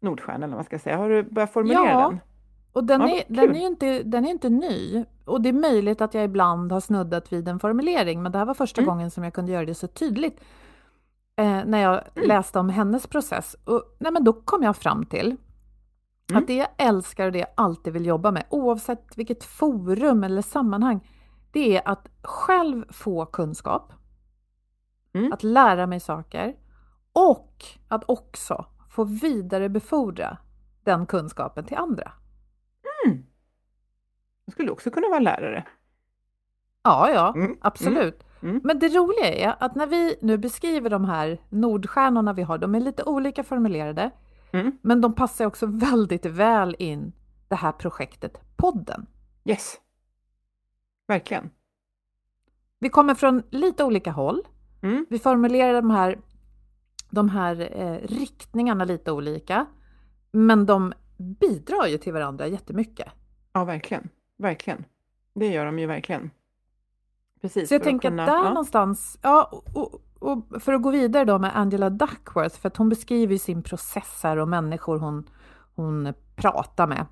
[0.00, 0.96] Nordstjärna, eller vad man ska säga?
[0.96, 2.08] Har du börjat formulera ja.
[2.08, 2.20] den?
[2.72, 5.04] Och den, ja, är, den, är inte, den är inte ny.
[5.24, 8.44] Och det är möjligt att jag ibland har snuddat vid en formulering, men det här
[8.44, 8.88] var första mm.
[8.88, 10.40] gången som jag kunde göra det så tydligt.
[11.36, 12.28] Eh, när jag mm.
[12.28, 13.56] läste om hennes process.
[13.64, 15.36] Och, nej, men då kom jag fram till
[16.30, 16.42] Mm.
[16.42, 20.42] Att det jag älskar och det jag alltid vill jobba med, oavsett vilket forum eller
[20.42, 21.08] sammanhang,
[21.52, 23.92] det är att själv få kunskap,
[25.12, 25.32] mm.
[25.32, 26.56] att lära mig saker
[27.12, 30.38] och att också få vidarebefordra
[30.84, 32.12] den kunskapen till andra.
[33.04, 33.26] Mm.
[34.44, 35.64] Jag skulle också kunna vara lärare.
[36.82, 37.56] Ja, ja, mm.
[37.60, 38.24] absolut.
[38.40, 38.50] Mm.
[38.50, 38.60] mm.
[38.64, 42.74] Men det roliga är att när vi nu beskriver de här Nordstjärnorna vi har, de
[42.74, 44.10] är lite olika formulerade.
[44.52, 44.78] Mm.
[44.82, 47.12] Men de passar också väldigt väl in
[47.48, 49.06] det här projektet podden.
[49.44, 49.80] Yes.
[51.06, 51.50] Verkligen.
[52.78, 54.42] Vi kommer från lite olika håll.
[54.82, 55.06] Mm.
[55.10, 56.18] Vi formulerar de här
[57.10, 59.66] de här eh, riktningarna lite olika.
[60.30, 63.08] Men de bidrar ju till varandra jättemycket.
[63.52, 64.08] Ja, verkligen.
[64.36, 64.84] Verkligen.
[65.34, 66.30] Det gör de ju verkligen.
[67.40, 67.68] Precis.
[67.68, 68.48] Så jag tänker kunna, att där ja.
[68.48, 70.02] någonstans, ja, och, och,
[70.60, 74.36] för att gå vidare då med Angela Duckworth, för att hon beskriver sin process här
[74.36, 75.30] och människor hon,
[75.74, 77.06] hon pratar med.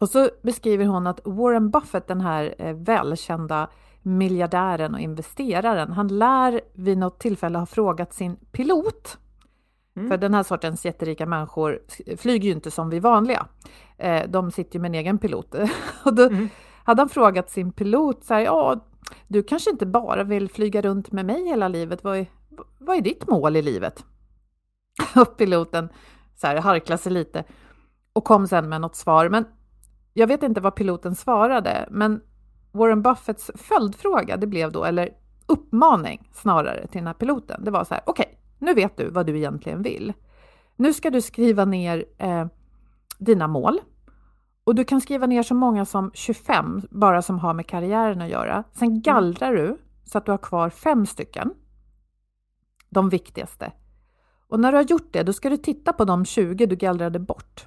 [0.00, 3.70] Och så beskriver hon att Warren Buffett, den här eh, välkända
[4.02, 9.18] miljardären och investeraren, han lär vid något tillfälle ha frågat sin pilot,
[9.96, 10.08] mm.
[10.08, 11.78] för den här sortens jätterika människor
[12.16, 13.46] flyger ju inte som vi vanliga.
[13.98, 15.54] Eh, de sitter ju med en egen pilot.
[16.04, 16.48] och då mm.
[16.84, 18.80] hade han frågat sin pilot så här, ja,
[19.28, 22.26] du kanske inte bara vill flyga runt med mig hela livet, vad är,
[22.78, 24.04] vad är ditt mål i livet?
[25.16, 25.88] Och piloten
[26.34, 27.44] så här, harklade sig lite
[28.12, 29.28] och kom sen med något svar.
[29.28, 29.44] Men
[30.14, 32.20] jag vet inte vad piloten svarade, men
[32.72, 35.08] Warren Buffetts följdfråga, det blev då, eller
[35.46, 39.10] uppmaning snarare till den här piloten, det var så här, okej, okay, nu vet du
[39.10, 40.12] vad du egentligen vill.
[40.76, 42.46] Nu ska du skriva ner eh,
[43.18, 43.80] dina mål
[44.66, 48.28] och du kan skriva ner så många som 25, bara som har med karriären att
[48.28, 48.64] göra.
[48.72, 49.00] Sen mm.
[49.00, 51.54] gallrar du så att du har kvar fem stycken,
[52.90, 53.72] de viktigaste.
[54.48, 57.18] Och när du har gjort det, då ska du titta på de 20 du gallrade
[57.18, 57.66] bort.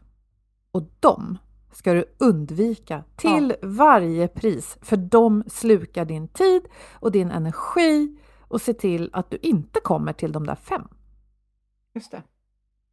[0.72, 1.38] Och de
[1.72, 3.68] ska du undvika till ja.
[3.68, 6.62] varje pris, för de slukar din tid
[6.94, 10.88] och din energi och se till att du inte kommer till de där fem.
[11.94, 12.24] Just det.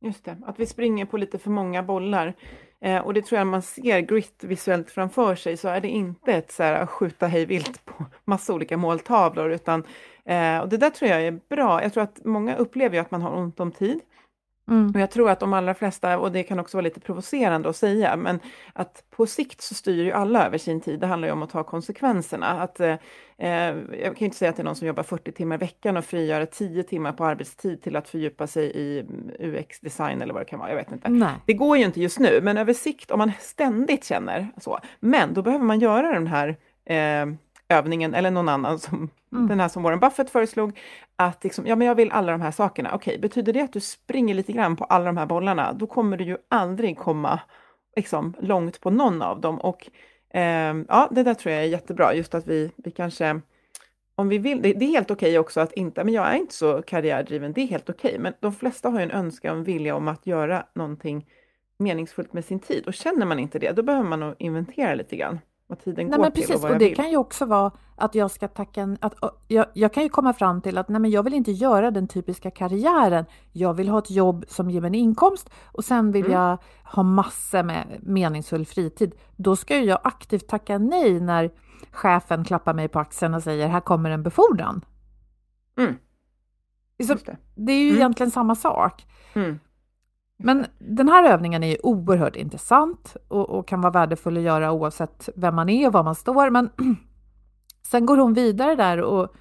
[0.01, 2.37] Just det, att vi springer på lite för många bollar.
[2.85, 6.33] Eh, och det tror jag man ser grit visuellt framför sig så är det inte
[6.33, 9.85] ett så här, skjuta hej vilt på massa olika måltavlor utan
[10.25, 11.83] eh, och det där tror jag är bra.
[11.83, 14.01] Jag tror att många upplever att man har ont om tid.
[14.71, 14.91] Mm.
[14.95, 17.77] Och jag tror att de allra flesta, och det kan också vara lite provocerande att
[17.77, 18.41] säga, men
[18.73, 21.01] att på sikt så styr ju alla över sin tid.
[21.01, 22.63] Det handlar ju om att ta konsekvenserna.
[22.63, 22.97] Att, eh,
[23.39, 26.05] jag kan inte säga att det är någon som jobbar 40 timmar i veckan och
[26.05, 29.05] frigör 10 timmar på arbetstid till att fördjupa sig i
[29.39, 30.69] UX-design eller vad det kan vara.
[30.69, 31.09] Jag vet inte.
[31.09, 31.35] Nej.
[31.47, 35.35] Det går ju inte just nu, men över sikt, om man ständigt känner så, men
[35.35, 37.27] då behöver man göra den här eh,
[37.69, 39.49] övningen, eller någon annan som mm.
[39.49, 40.79] den här som Warren Buffett föreslog,
[41.17, 42.91] att liksom, ja men jag vill alla de här sakerna.
[42.95, 46.17] Okej, betyder det att du springer lite grann på alla de här bollarna, då kommer
[46.17, 47.41] du ju aldrig komma
[47.97, 49.61] liksom, långt på någon av dem.
[49.61, 49.93] Och eh,
[50.31, 53.41] Ehm, ja, det där tror jag är jättebra, just att vi, vi kanske
[54.19, 56.37] om vi vill, det, det är helt okej okay också att inte, men jag är
[56.37, 58.23] inte så karriärdriven, det är helt okej, okay.
[58.23, 61.27] men de flesta har ju en önskan och en vilja om att göra någonting
[61.79, 62.87] meningsfullt med sin tid.
[62.87, 66.17] Och känner man inte det, då behöver man nog inventera lite grann vad tiden nej,
[66.17, 66.97] går men precis, till och vad och det vill.
[66.97, 68.97] kan ju också vara att jag ska tacka...
[69.01, 69.15] Att,
[69.49, 72.09] jag, jag kan ju komma fram till att nej, men jag vill inte göra den
[72.09, 73.25] typiska karriären.
[73.53, 76.37] Jag vill ha ett jobb som ger mig en inkomst och sen vill mm.
[76.37, 79.15] jag ha massor med meningsfull fritid.
[79.37, 81.51] Då ska jag aktivt tacka nej när
[81.91, 84.85] chefen klappar mig på axeln och säger här kommer en befordran.
[85.79, 85.95] Mm.
[87.07, 87.37] Så, det.
[87.55, 87.73] det.
[87.73, 87.97] är ju mm.
[87.97, 89.07] egentligen samma sak.
[90.37, 94.73] Men den här övningen är ju oerhört intressant och, och, kan vara värdefull att göra
[94.73, 96.51] oavsett vem man är och var man står.
[96.51, 96.71] Men
[97.87, 99.35] sen går hon vidare där och,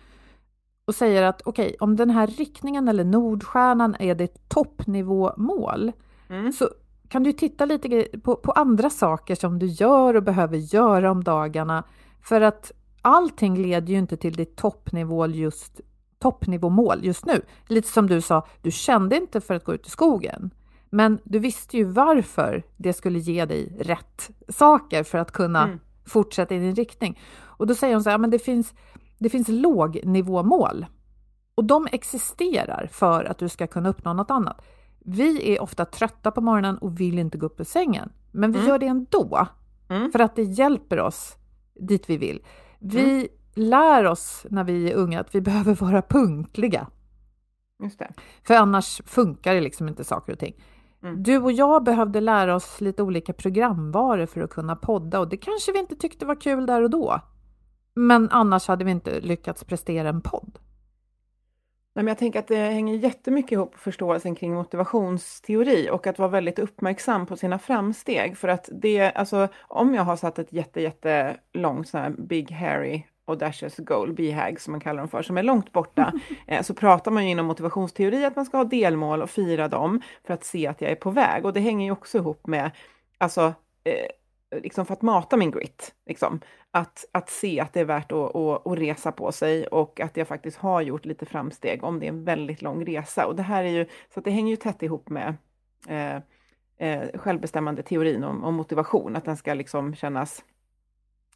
[0.86, 5.92] och säger att okej, okay, om den här riktningen eller Nordstjärnan är ditt toppnivåmål
[6.30, 6.52] mm.
[6.52, 6.70] så
[7.10, 11.24] kan du titta lite på, på andra saker som du gör och behöver göra om
[11.24, 11.84] dagarna.
[12.22, 15.82] För att allting leder ju inte till ditt toppnivå just,
[16.20, 17.42] toppnivåmål just nu.
[17.68, 20.52] Lite som du sa, du kände inte för att gå ut i skogen.
[20.96, 25.80] Men du visste ju varför det skulle ge dig rätt saker för att kunna mm.
[26.06, 27.20] fortsätta i din riktning.
[27.42, 28.74] Och då säger hon så här, men det finns,
[29.18, 30.86] det finns lågnivåmål
[31.56, 34.66] och de existerar för att du ska kunna uppnå något annat.
[35.00, 38.58] Vi är ofta trötta på morgonen och vill inte gå upp ur sängen, men vi
[38.60, 38.70] mm.
[38.70, 39.48] gör det ändå
[39.90, 40.12] mm.
[40.12, 41.36] för att det hjälper oss
[41.74, 42.44] dit vi vill.
[42.80, 43.28] Vi mm.
[43.54, 46.88] lär oss när vi är unga att vi behöver vara punktliga.
[48.44, 50.56] För annars funkar det liksom inte saker och ting.
[51.06, 51.24] Mm.
[51.24, 55.38] Du och jag behövde lära oss lite olika programvaror för att kunna podda och det
[55.38, 57.20] kanske vi inte tyckte var kul där och då.
[57.94, 60.60] Men annars hade vi inte lyckats prestera en podd.
[61.96, 66.20] Nej, men jag tänker att det hänger jättemycket ihop med förståelsen kring motivationsteori och att
[66.20, 68.38] vara väldigt uppmärksam på sina framsteg.
[68.38, 73.04] För att det, alltså om jag har satt ett jätte, jättelångt sån här Big Harry
[73.26, 76.14] audacious goal, BHAG som man kallar dem för, som är långt borta,
[76.48, 80.02] eh, så pratar man ju inom motivationsteori att man ska ha delmål och fira dem
[80.24, 81.46] för att se att jag är på väg.
[81.46, 82.72] Och det hänger ju också ihop med,
[83.18, 84.08] alltså, eh,
[84.62, 85.94] liksom för att mata min grit.
[86.06, 86.40] Liksom.
[86.72, 90.18] Att, att se att det är värt att, att, att, resa på sig och att
[90.18, 93.26] jag faktiskt har gjort lite framsteg om det är en väldigt lång resa.
[93.26, 95.36] Och det här är ju, så att det hänger ju tätt ihop med
[95.88, 96.16] eh,
[96.78, 100.44] eh, självbestämmande teorin om, om motivation, att den ska liksom kännas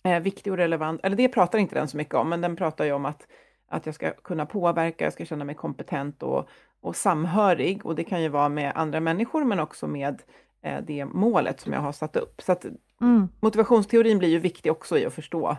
[0.04, 1.02] eh, viktig och relevant.
[1.04, 3.28] Eller det pratar inte den så mycket om, men den pratar ju om att,
[3.68, 6.50] att jag ska kunna påverka, jag ska känna mig kompetent och,
[6.82, 7.86] och samhörig.
[7.86, 10.22] Och det kan ju vara med andra människor, men också med
[10.62, 12.42] eh, det målet som jag har satt upp.
[12.42, 12.66] Så att
[13.02, 13.30] mm.
[13.40, 15.58] motivationsteorin blir ju viktig också i att förstå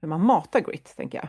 [0.00, 1.28] hur man matar grit, tänker jag.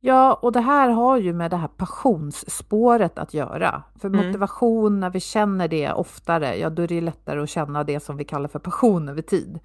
[0.00, 3.82] Ja, och det här har ju med det här passionsspåret att göra.
[4.00, 4.26] För mm.
[4.26, 8.16] motivation, när vi känner det oftare, ja då är det lättare att känna det som
[8.16, 9.60] vi kallar för passion över tid.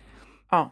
[0.49, 0.71] Ja.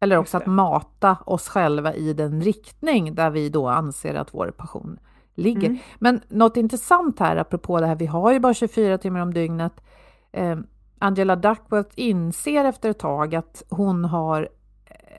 [0.00, 4.50] Eller också att mata oss själva i den riktning där vi då anser att vår
[4.50, 4.98] passion
[5.34, 5.66] ligger.
[5.68, 5.78] Mm.
[5.98, 9.84] Men något intressant här apropå det här, vi har ju bara 24 timmar om dygnet.
[10.32, 10.58] Eh,
[10.98, 14.48] Angela Duckworth inser efter ett tag att hon har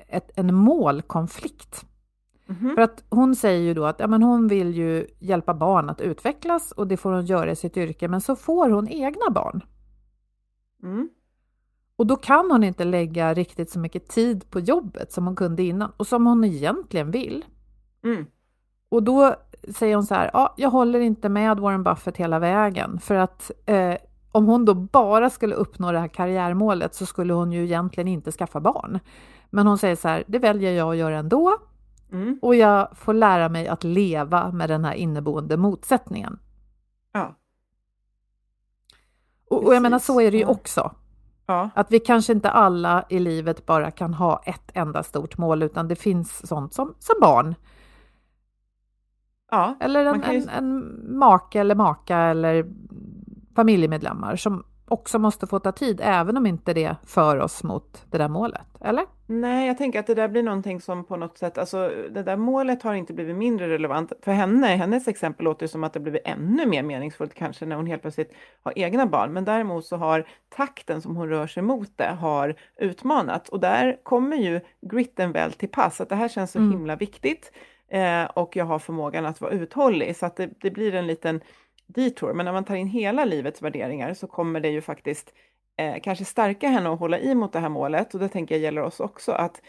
[0.08, 1.86] ett, en målkonflikt.
[2.48, 2.76] Mm-hmm.
[2.76, 6.02] För att hon säger ju då att ja, men hon vill ju hjälpa barn att
[6.02, 9.62] utvecklas och det får hon göra i sitt yrke, men så får hon egna barn.
[10.84, 11.10] Mm.
[12.02, 15.64] Och då kan hon inte lägga riktigt så mycket tid på jobbet som hon kunde
[15.64, 17.46] innan och som hon egentligen vill.
[18.04, 18.26] Mm.
[18.90, 19.36] Och då
[19.70, 23.52] säger hon så här, ja, jag håller inte med Warren Buffett hela vägen för att
[23.66, 23.96] eh,
[24.32, 28.32] om hon då bara skulle uppnå det här karriärmålet så skulle hon ju egentligen inte
[28.32, 29.00] skaffa barn.
[29.50, 31.58] Men hon säger så här, det väljer jag att göra ändå
[32.12, 32.40] mm.
[32.42, 36.40] och jag får lära mig att leva med den här inneboende motsättningen.
[37.12, 37.36] Ja.
[39.50, 40.92] Och, och jag menar så är det ju också.
[41.52, 41.70] Ja.
[41.76, 45.88] Att vi kanske inte alla i livet bara kan ha ett enda stort mål utan
[45.88, 47.56] det finns sånt som, som barn.
[49.52, 50.38] Ja, eller en, ju...
[50.38, 52.66] en, en make eller maka eller
[53.56, 58.18] familjemedlemmar som också måste få ta tid, även om inte det för oss mot det
[58.18, 59.06] där målet, eller?
[59.34, 62.38] Nej, jag tänker att det där blir någonting som på något sätt, alltså det där
[62.38, 64.14] målet har inte blivit mindre relevant.
[64.22, 67.86] För henne, hennes exempel låter som att det blivit ännu mer meningsfullt kanske när hon
[67.86, 69.34] helt plötsligt har egna barn.
[69.34, 73.98] Men däremot så har takten som hon rör sig mot det har utmanat och där
[74.04, 76.72] kommer ju gritten väl till pass, att det här känns så mm.
[76.72, 77.52] himla viktigt
[77.88, 81.42] eh, och jag har förmågan att vara uthållig så att det, det blir en liten
[81.88, 82.34] detour.
[82.34, 85.34] Men när man tar in hela livets värderingar så kommer det ju faktiskt
[85.82, 88.62] eh, kanske stärka henne att hålla i mot det här målet och det tänker jag
[88.62, 89.62] gäller oss också att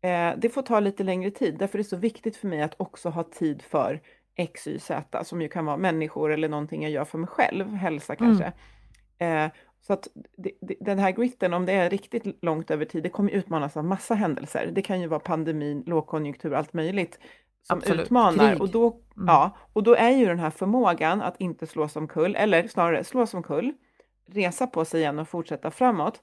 [0.00, 1.56] eh, det får ta lite längre tid.
[1.58, 4.00] Därför är det så viktigt för mig att också ha tid för
[4.36, 7.74] X, Y, Z som ju kan vara människor eller någonting jag gör för mig själv,
[7.74, 8.28] hälsa mm.
[8.28, 8.52] kanske.
[9.18, 9.44] Mm.
[9.46, 9.52] Eh,
[9.86, 13.08] så att det, det, den här gritten, om det är riktigt långt över tid, det
[13.08, 14.70] kommer utmanas av massa händelser.
[14.72, 17.18] Det kan ju vara pandemin, lågkonjunktur, allt möjligt
[17.62, 18.02] som Absolut.
[18.02, 18.50] utmanar.
[18.50, 18.62] Krig.
[18.62, 19.26] Och då, mm.
[19.26, 23.04] ja, och då är ju den här förmågan att inte slå som kull, eller snarare
[23.04, 23.72] slå som kull,
[24.26, 26.22] resa på sig igen och fortsätta framåt,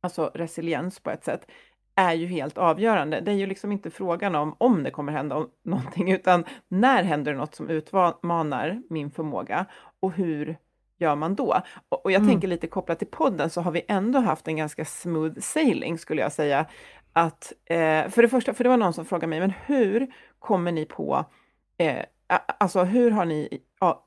[0.00, 1.46] alltså resiliens på ett sätt,
[1.94, 3.20] är ju helt avgörande.
[3.20, 7.34] Det är ju liksom inte frågan om om det kommer hända någonting, utan när händer
[7.34, 9.66] något som utmanar min förmåga
[10.00, 10.56] och hur
[10.98, 11.62] gör man då?
[11.88, 12.28] Och, jag mm.
[12.28, 16.22] tänker lite kopplat till podden så har vi ändå haft en ganska smooth sailing skulle
[16.22, 16.66] jag säga.
[17.12, 20.06] Att, eh, för det första, för det var någon som frågade mig, men hur
[20.38, 21.24] kommer ni på,
[21.78, 22.04] eh,
[22.58, 23.62] alltså hur har ni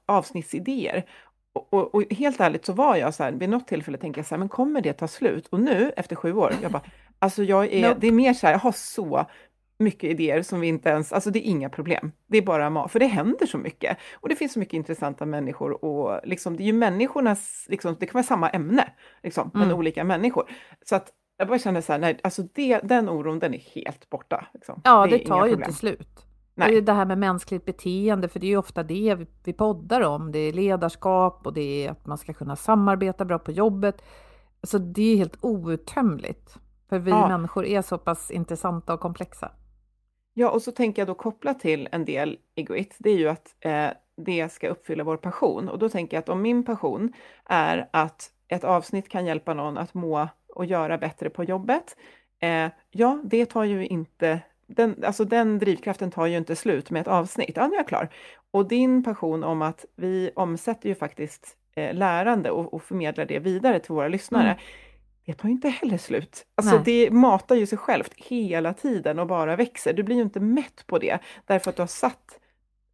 [0.06, 1.06] avsnittsidéer?
[1.54, 4.28] Och, och, och, helt ärligt så var jag så här, vid något tillfälle tänkte jag
[4.28, 5.48] så här, men kommer det ta slut?
[5.48, 6.84] Och nu efter sju år, jag bara,
[7.20, 8.00] alltså jag är, nope.
[8.00, 9.26] det är mer så här, jag har så
[9.82, 12.12] mycket idéer som vi inte ens, alltså det är inga problem.
[12.28, 13.98] Det är bara för det händer så mycket.
[14.14, 18.06] Och det finns så mycket intressanta människor och liksom, det är ju människornas, liksom, det
[18.06, 19.68] kan vara samma ämne, liksom, mm.
[19.68, 20.52] men olika människor.
[20.86, 24.10] Så att jag bara känner så här, nej, alltså det, den oron, den är helt
[24.10, 24.48] borta.
[24.54, 24.82] Liksom.
[24.84, 26.26] Ja, det, det tar ju inte slut.
[26.56, 26.78] Nej.
[26.78, 30.02] Och det här med mänskligt beteende, för det är ju ofta det vi, vi poddar
[30.02, 30.32] om.
[30.32, 34.02] Det är ledarskap och det är att man ska kunna samarbeta bra på jobbet.
[34.62, 36.58] Alltså det är helt outtömligt.
[36.90, 37.28] För vi ja.
[37.28, 39.52] människor är så pass intressanta och komplexa.
[40.34, 43.56] Ja, och så tänker jag då koppla till en del egoit, det är ju att
[43.60, 43.88] eh,
[44.18, 45.70] det ska uppfylla vår passion.
[45.70, 47.14] Och då tänker jag att om min passion
[47.46, 51.98] är att ett avsnitt kan hjälpa någon att må och göra bättre på jobbet,
[52.40, 54.40] eh, ja, det tar ju inte
[54.76, 57.52] den, alltså den drivkraften tar ju inte slut med ett avsnitt.
[57.56, 58.10] Ja, nu är jag klar.
[58.52, 63.40] Och din passion om att vi omsätter ju faktiskt eh, lärande och, och förmedlar det
[63.40, 64.48] vidare till våra lyssnare.
[64.48, 64.58] Mm.
[65.26, 66.46] Det tar ju inte heller slut.
[66.56, 66.84] Alltså Nej.
[66.86, 69.94] det matar ju sig självt hela tiden och bara växer.
[69.94, 72.40] Du blir ju inte mätt på det därför att du har satt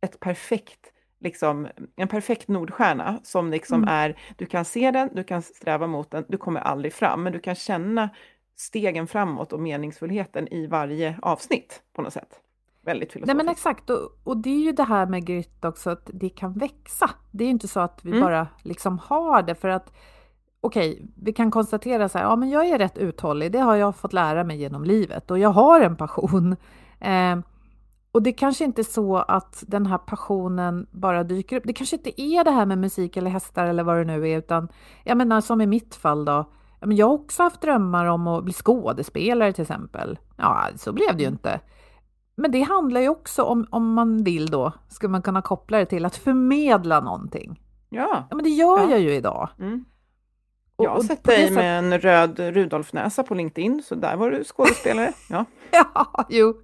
[0.02, 3.90] ett perfekt liksom, en perfekt Nordstjärna som liksom mm.
[3.90, 7.34] är, du kan se den, du kan sträva mot den, du kommer aldrig fram, men
[7.34, 8.10] du kan känna
[8.58, 12.40] stegen framåt och meningsfullheten i varje avsnitt på något sätt.
[12.82, 13.36] Väldigt filosofiskt.
[13.36, 16.30] Nej men exakt, och, och det är ju det här med grit också, att det
[16.30, 17.10] kan växa.
[17.32, 18.24] Det är ju inte så att vi mm.
[18.24, 19.94] bara liksom har det för att
[20.62, 23.76] okej, okay, vi kan konstatera så här, ja men jag är rätt uthållig, det har
[23.76, 26.56] jag fått lära mig genom livet och jag har en passion.
[27.00, 27.40] Eh,
[28.12, 31.64] och det kanske inte är så att den här passionen bara dyker upp.
[31.66, 34.38] Det kanske inte är det här med musik eller hästar eller vad det nu är,
[34.38, 34.68] utan
[35.04, 36.46] jag menar som i mitt fall då,
[36.80, 40.20] jag har också haft drömmar om att bli skådespelare till exempel.
[40.38, 41.60] Ja, så blev det ju inte.
[42.36, 45.86] Men det handlar ju också om, om man vill då, skulle man kunna koppla det
[45.86, 47.62] till att förmedla någonting.
[47.90, 48.28] Ja.
[48.30, 48.90] Ja, men det gör Ja.
[48.90, 49.50] jag ju idag.
[49.60, 49.86] Mm.
[50.78, 55.14] Jag har sett dig med en röd Rudolfnäsa på LinkedIn, så där var du skådespelare.
[55.30, 55.46] Ja.
[55.72, 56.62] Ja, jo,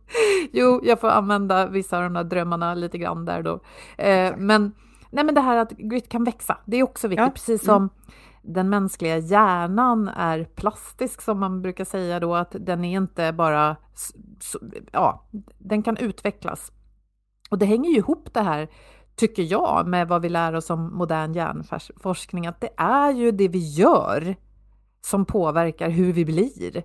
[0.51, 3.59] jo, jag får använda vissa av de där drömmarna lite grann där då.
[3.97, 4.71] Eh, men,
[5.09, 7.89] nej, men det här att grit kan växa, det är också viktigt, Ja, precis mm.
[8.43, 13.75] Den mänskliga hjärnan är plastisk som man brukar säga då, att den är inte bara,
[14.91, 15.25] ja,
[15.57, 16.71] den kan utvecklas.
[17.49, 18.67] Och det hänger ju ihop det här,
[19.15, 23.47] tycker jag, med vad vi lär oss om modern hjärnforskning, att det är ju det
[23.47, 24.35] vi gör
[25.01, 26.83] som påverkar hur vi blir.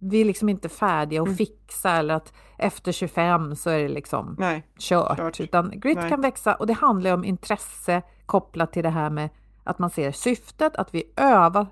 [0.00, 1.36] Vi är liksom inte färdiga att Mm.
[1.36, 4.66] fixa eller att efter 25 så är det liksom Nej.
[4.78, 5.16] kört.
[5.16, 5.40] Klart.
[5.40, 6.08] Utan grit Nej.
[6.08, 9.30] kan växa och det handlar om intresse kopplat till det här med
[9.68, 11.66] att man ser syftet, att vi övar,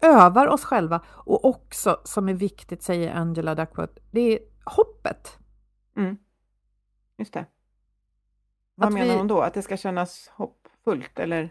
[0.00, 5.38] övar oss själva och också, som är viktigt, säger Angela Duckworth, det är hoppet.
[5.96, 6.16] Mm.
[7.18, 7.46] Just det.
[8.74, 9.40] Vad Att menar vi- hon då?
[9.40, 11.50] Att det ska kännas hoppfullt, eller?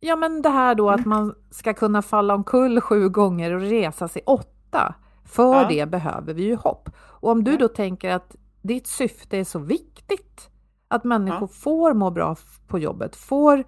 [0.00, 4.08] Ja, men det här då att man ska kunna falla omkull sju gånger och resa
[4.08, 4.94] sig åtta.
[5.24, 5.68] För Ja.
[5.68, 6.88] det behöver vi ju hopp.
[6.98, 10.50] Och om du då tänker att ditt syfte är så viktigt,
[10.88, 11.46] att människor Ja.
[11.48, 12.36] får må bra
[12.68, 13.64] på jobbet, får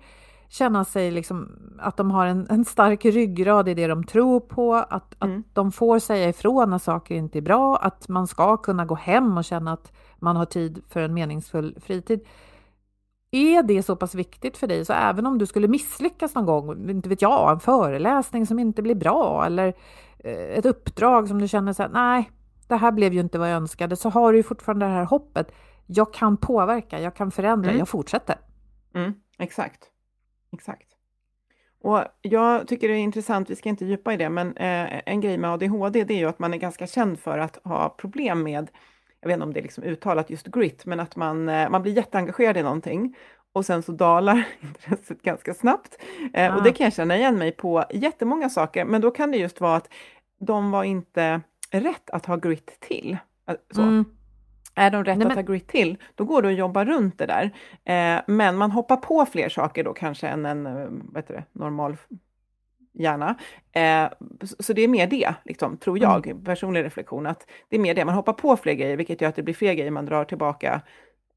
[0.54, 1.48] känna sig liksom
[1.78, 5.42] att de har en, en stark ryggrad i det de tror på, att, att Mm.
[5.52, 9.38] de får säga ifrån när saker inte är bra, att man ska kunna gå hem
[9.38, 12.20] och känna att man har tid för en meningsfull fritid.
[13.30, 16.90] Är det så pass viktigt för dig så även om du skulle misslyckas någon gång,
[16.90, 19.74] inte vet jag, en föreläsning som inte blir bra eller
[20.18, 22.30] eh, ett uppdrag som du känner så här, nej,
[22.68, 25.52] det här blev ju inte vad jag önskade, så har du fortfarande det här hoppet.
[25.86, 27.78] Jag kan påverka, jag kan förändra, Mm.
[27.78, 28.36] jag fortsätter.
[28.94, 29.90] Mm, exakt.
[30.54, 30.88] Exakt.
[31.80, 35.20] Och jag tycker det är intressant, vi ska inte djupa i det, men eh, en
[35.20, 38.42] grej med ADHD det är ju att man är ganska känd för att ha problem
[38.42, 38.70] med,
[39.20, 41.82] jag vet inte om det är liksom uttalat just grit, men att man, eh, man
[41.82, 43.16] blir jätteengagerad i någonting
[43.52, 45.98] och sen så dalar intresset ganska snabbt.
[46.34, 46.56] Eh, Ah.
[46.56, 49.60] Och det kan jag känna igen mig på jättemånga saker, men då kan det just
[49.60, 49.88] vara att
[50.40, 51.40] de var inte
[51.70, 53.16] rätt att ha grit till.
[53.70, 53.82] Så.
[53.82, 54.04] Mm.
[54.74, 57.18] Är de rätt Nej, att men- ha grit till, då går det att jobba runt
[57.18, 57.44] det där.
[57.84, 61.96] Eh, men man hoppar på fler saker då kanske än en eh, heter det, normal
[62.92, 63.34] hjärna.
[63.72, 64.08] Eh,
[64.58, 66.44] så, det är mer det, liksom, tror jag, Mm.
[66.44, 69.36] personlig reflektion, att det är mer det, man hoppar på fler grejer, vilket gör att
[69.36, 70.80] det blir fler grejer man drar tillbaka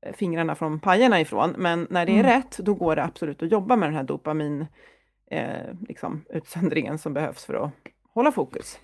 [0.01, 1.53] eh, fingrarna från pajerna ifrån.
[1.57, 2.31] Men när det är Mm.
[2.31, 4.65] rätt, då går det absolut att jobba med den här dopamin,
[5.31, 5.47] eh,
[5.87, 7.71] liksom, utsöndringen som behövs för att
[8.13, 8.79] hålla fokus.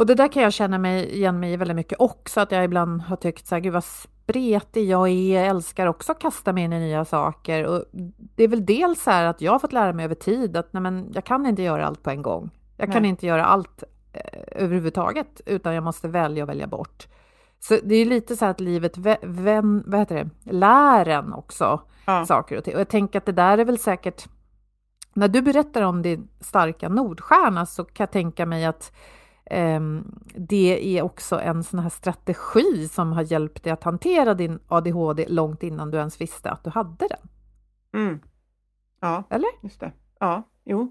[0.00, 3.02] Och det där kan jag känna mig igen mig väldigt mycket också, att jag ibland
[3.02, 6.64] har tyckt så här, gud vad spretig jag är, jag älskar också att kasta mig
[6.64, 7.66] in i nya saker.
[7.66, 7.84] Och
[8.16, 10.72] det är väl dels så här att jag har fått lära mig över tid att
[10.72, 12.50] nej men, jag kan inte göra allt på en gång.
[12.76, 13.08] Jag kan Nej.
[13.08, 17.06] inte göra allt eh, överhuvudtaget, utan jag måste välja och välja bort.
[17.58, 21.32] Så det är lite så här att livet vä- vän, vad heter det, lär en
[21.32, 22.26] också Ja.
[22.26, 22.74] saker och ting.
[22.74, 24.28] Och jag tänker att det där är väl säkert,
[25.14, 28.92] när du berättar om din starka Nordstjärna så kan jag tänka mig att
[30.34, 35.26] det är också en sån här strategi som har hjälpt dig att hantera din ADHD
[35.28, 37.28] långt innan du ens visste att du hade den.
[38.02, 38.20] Mm.
[39.00, 39.48] Ja, Eller?
[39.62, 39.92] just det.
[40.18, 40.90] Ja, jo,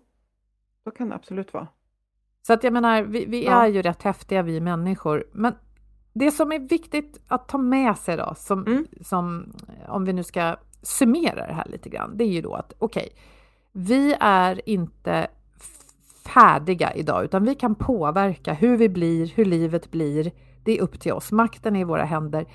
[0.84, 1.68] så kan det absolut vara.
[2.42, 3.64] Så att jag menar, vi, vi Ja.
[3.64, 5.24] är ju rätt häftiga vi människor.
[5.34, 5.56] Men
[6.14, 8.86] det som är viktigt att ta med sig då, som, Mm.
[9.02, 9.54] som
[9.88, 13.10] om vi nu ska summera det här lite grann, det är ju då att okej,
[13.72, 15.28] vi är inte
[16.26, 20.32] färdiga idag, utan vi kan påverka hur vi blir, hur livet blir.
[20.64, 21.32] Det är upp till oss.
[21.32, 22.46] Makten är i våra händer.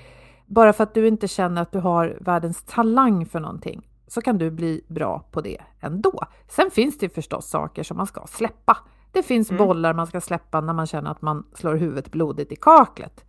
[0.45, 4.37] Bara för att du inte känner att du har världens talang för någonting så kan
[4.37, 6.19] du bli bra på det ändå.
[6.47, 8.77] Sen finns det förstås saker som man ska släppa.
[9.11, 9.67] Det finns Mm.
[9.67, 13.25] bollar man ska släppa när man känner att man slår huvudet blodigt i kaklet.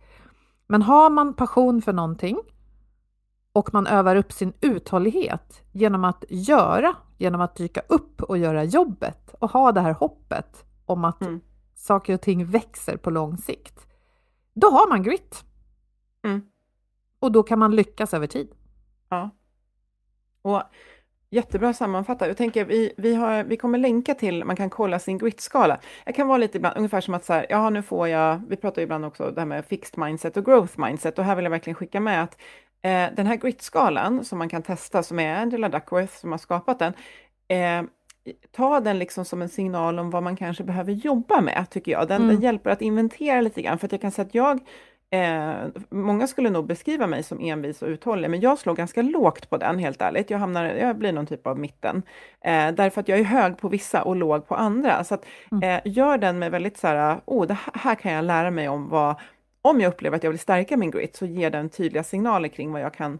[0.67, 2.37] Men har man passion för någonting
[3.53, 8.63] och man övar upp sin uthållighet genom att göra, genom att dyka upp och göra
[8.63, 11.41] jobbet och ha det här hoppet om att Mm.
[11.75, 13.87] saker och ting växer på lång sikt.
[14.53, 15.43] Då har man grit.
[16.23, 16.41] Mm.
[17.19, 18.49] Och då kan man lyckas över tid.
[19.09, 19.29] Ja.
[20.41, 20.61] Och
[21.29, 22.27] jättebra sammanfattat.
[22.27, 25.79] Jag tänker, vi, vi, har, vi kommer länka till, man kan kolla sin grit-skala.
[26.05, 28.55] Jag kan vara lite ibland, ungefär som att så här, jaha nu får jag, vi
[28.55, 31.45] pratar ju ibland också det här med fixed mindset och growth mindset och här vill
[31.45, 32.37] jag verkligen skicka med att
[32.87, 36.79] eh, den här grit-skalan som man kan testa, som är Angela Duckworth som har skapat
[36.79, 36.93] den,
[37.47, 37.83] eh,
[38.55, 42.07] ta den liksom som en signal om vad man kanske behöver jobba med, tycker jag.
[42.07, 42.27] Den, Mm.
[42.35, 44.59] den hjälper att inventera lite grann, för att jag kan säga att jag
[45.09, 45.53] Eh,
[45.89, 49.57] många skulle nog beskriva mig som envis och uthållig, men jag slår ganska lågt på
[49.57, 50.29] den, helt ärligt.
[50.29, 52.03] Jag, hamnar, jag blir någon typ av mitten.
[52.41, 55.03] Eh, därför att jag är hög på vissa och låg på andra.
[55.03, 55.63] Så att, Mm.
[55.63, 58.69] eh, gör den med väldigt så här, oh, det här- här kan jag lära mig
[58.69, 59.15] om vad
[59.61, 62.71] om jag upplever att jag vill stärka min grit så ger den tydliga signaler kring
[62.71, 63.19] vad jag kan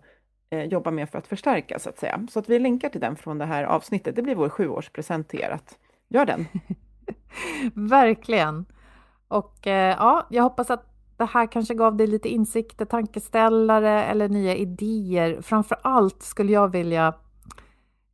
[0.49, 2.27] eh, jobba med för att förstärka, så att säga.
[2.31, 4.15] Så att vi länkar till den från det här avsnittet.
[4.15, 5.49] Det blir vår sjuårspresent till er.
[5.49, 5.77] Att
[6.07, 6.45] gör den!
[7.89, 8.65] Verkligen!
[9.27, 10.85] Och eh, ja, jag hoppas att
[11.17, 15.41] det här kanske gav dig lite insikter, tankeställare eller nya idéer.
[15.41, 17.13] Framför allt skulle jag vilja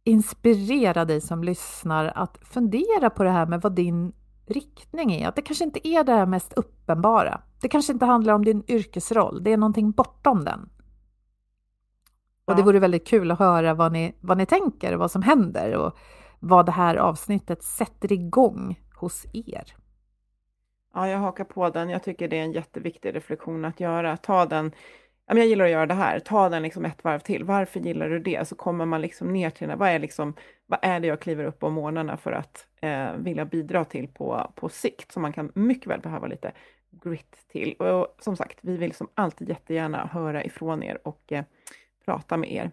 [0.04, 4.14] inspirera dig som lyssnar att fundera på det här med vad din
[4.54, 5.28] riktning är.
[5.28, 7.42] Att det kanske inte är det mest uppenbara.
[7.62, 10.70] Det kanske inte handlar om din yrkesroll, det är någonting bortom den.
[12.46, 15.22] Och det vore väldigt kul att höra vad ni, vad ni tänker och vad som
[15.22, 15.98] händer och
[16.40, 19.76] vad det här avsnittet sätter igång hos er.
[20.94, 21.90] Ja, jag hakar på den.
[21.90, 24.18] Jag tycker det är en jätteviktig reflektion att göra.
[24.18, 24.72] Ta den,
[25.26, 27.44] jag gillar att göra det här, ta den liksom ett varv till.
[27.44, 28.48] Varför gillar du det?
[28.48, 30.34] Så kommer man liksom ner till vad är, liksom,
[30.66, 34.52] vad är det jag kliver upp om morgnarna för att eh, vilja bidra till på,
[34.56, 35.12] på sikt?
[35.12, 36.52] Som man kan mycket väl behöva lite
[37.04, 37.74] grit till.
[37.74, 41.44] Och som sagt, vi vill som alltid jättegärna höra ifrån er och eh,
[42.06, 42.72] prata med er.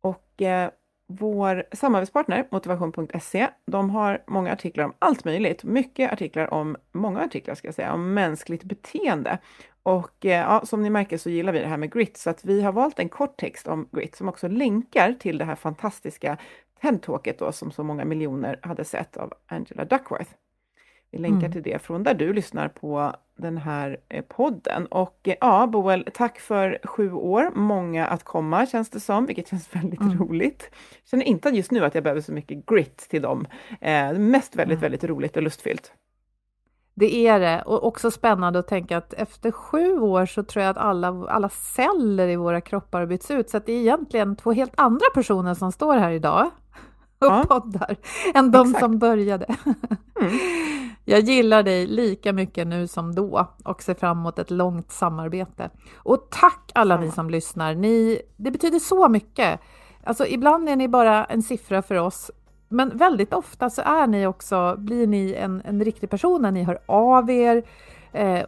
[0.00, 0.70] Och eh,
[1.06, 5.64] vår samarbetspartner Motivation.se, de har många artiklar om allt möjligt.
[5.64, 9.38] Mycket artiklar om, många artiklar ska jag säga, om mänskligt beteende.
[9.86, 12.44] Och eh, ja, som ni märker så gillar vi det här med grit, så att
[12.44, 16.36] vi har valt en kort text om grit som också länkar till det här fantastiska
[16.82, 20.30] TED-talket då som så många miljoner hade sett av Angela Duckworth.
[21.10, 21.52] Vi länkar mm.
[21.52, 24.86] till det från där du lyssnar på den här eh, podden.
[24.86, 27.50] Och eh, ja, Boel, tack för sju år.
[27.54, 30.18] Många att komma känns det som, vilket känns väldigt mm.
[30.18, 30.70] roligt.
[30.72, 33.46] Jag känner inte just nu att jag behöver så mycket grit till dem.
[33.80, 34.80] Eh, mest väldigt, mm.
[34.80, 35.92] väldigt roligt och lustfyllt.
[36.98, 40.70] Det är det, och också spännande att tänka att efter sju år så tror jag
[40.70, 44.36] att alla, alla celler i våra kroppar har bytts ut, så att det är egentligen
[44.36, 46.50] två helt andra personer som står här idag
[47.18, 47.44] och ja.
[47.48, 47.96] poddar,
[48.34, 48.80] än de Exakt.
[48.84, 49.56] som började.
[50.20, 50.32] Mm.
[51.08, 55.70] Jag gillar dig lika mycket nu som då och ser fram emot ett långt samarbete.
[55.96, 57.00] Och tack alla ja.
[57.00, 57.74] ni som lyssnar.
[57.74, 59.60] Ni, det betyder så mycket.
[60.04, 62.30] Alltså ibland är ni bara en siffra för oss,
[62.68, 66.62] men väldigt ofta så är ni också, blir ni en, en riktig person när ni
[66.62, 67.62] hör av er,
[68.12, 68.44] eh,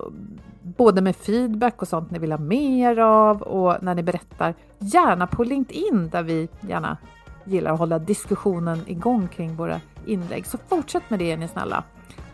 [0.63, 5.27] både med feedback och sånt ni vill ha mer av och när ni berättar, gärna
[5.27, 6.97] på LinkedIn där vi gärna
[7.45, 10.47] gillar att hålla diskussionen igång kring våra inlägg.
[10.47, 11.85] Så fortsätt med det är ni snälla.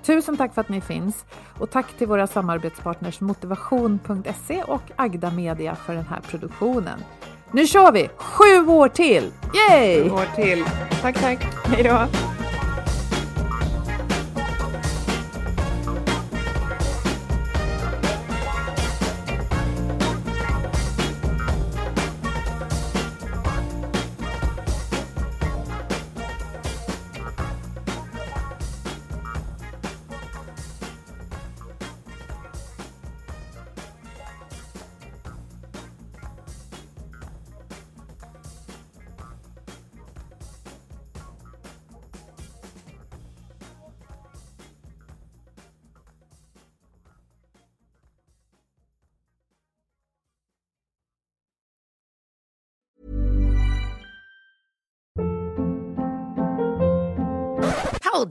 [0.03, 1.25] Tusen tack för att ni finns
[1.59, 6.99] och tack till våra samarbetspartners motivation.se och Agda Media för den här produktionen.
[7.53, 8.11] Nu kör vi!
[8.17, 9.33] Sju år till!
[9.71, 10.03] Yay!
[10.05, 10.65] Sju år till.
[11.03, 11.39] Tack, tack.
[11.65, 12.07] Hej då!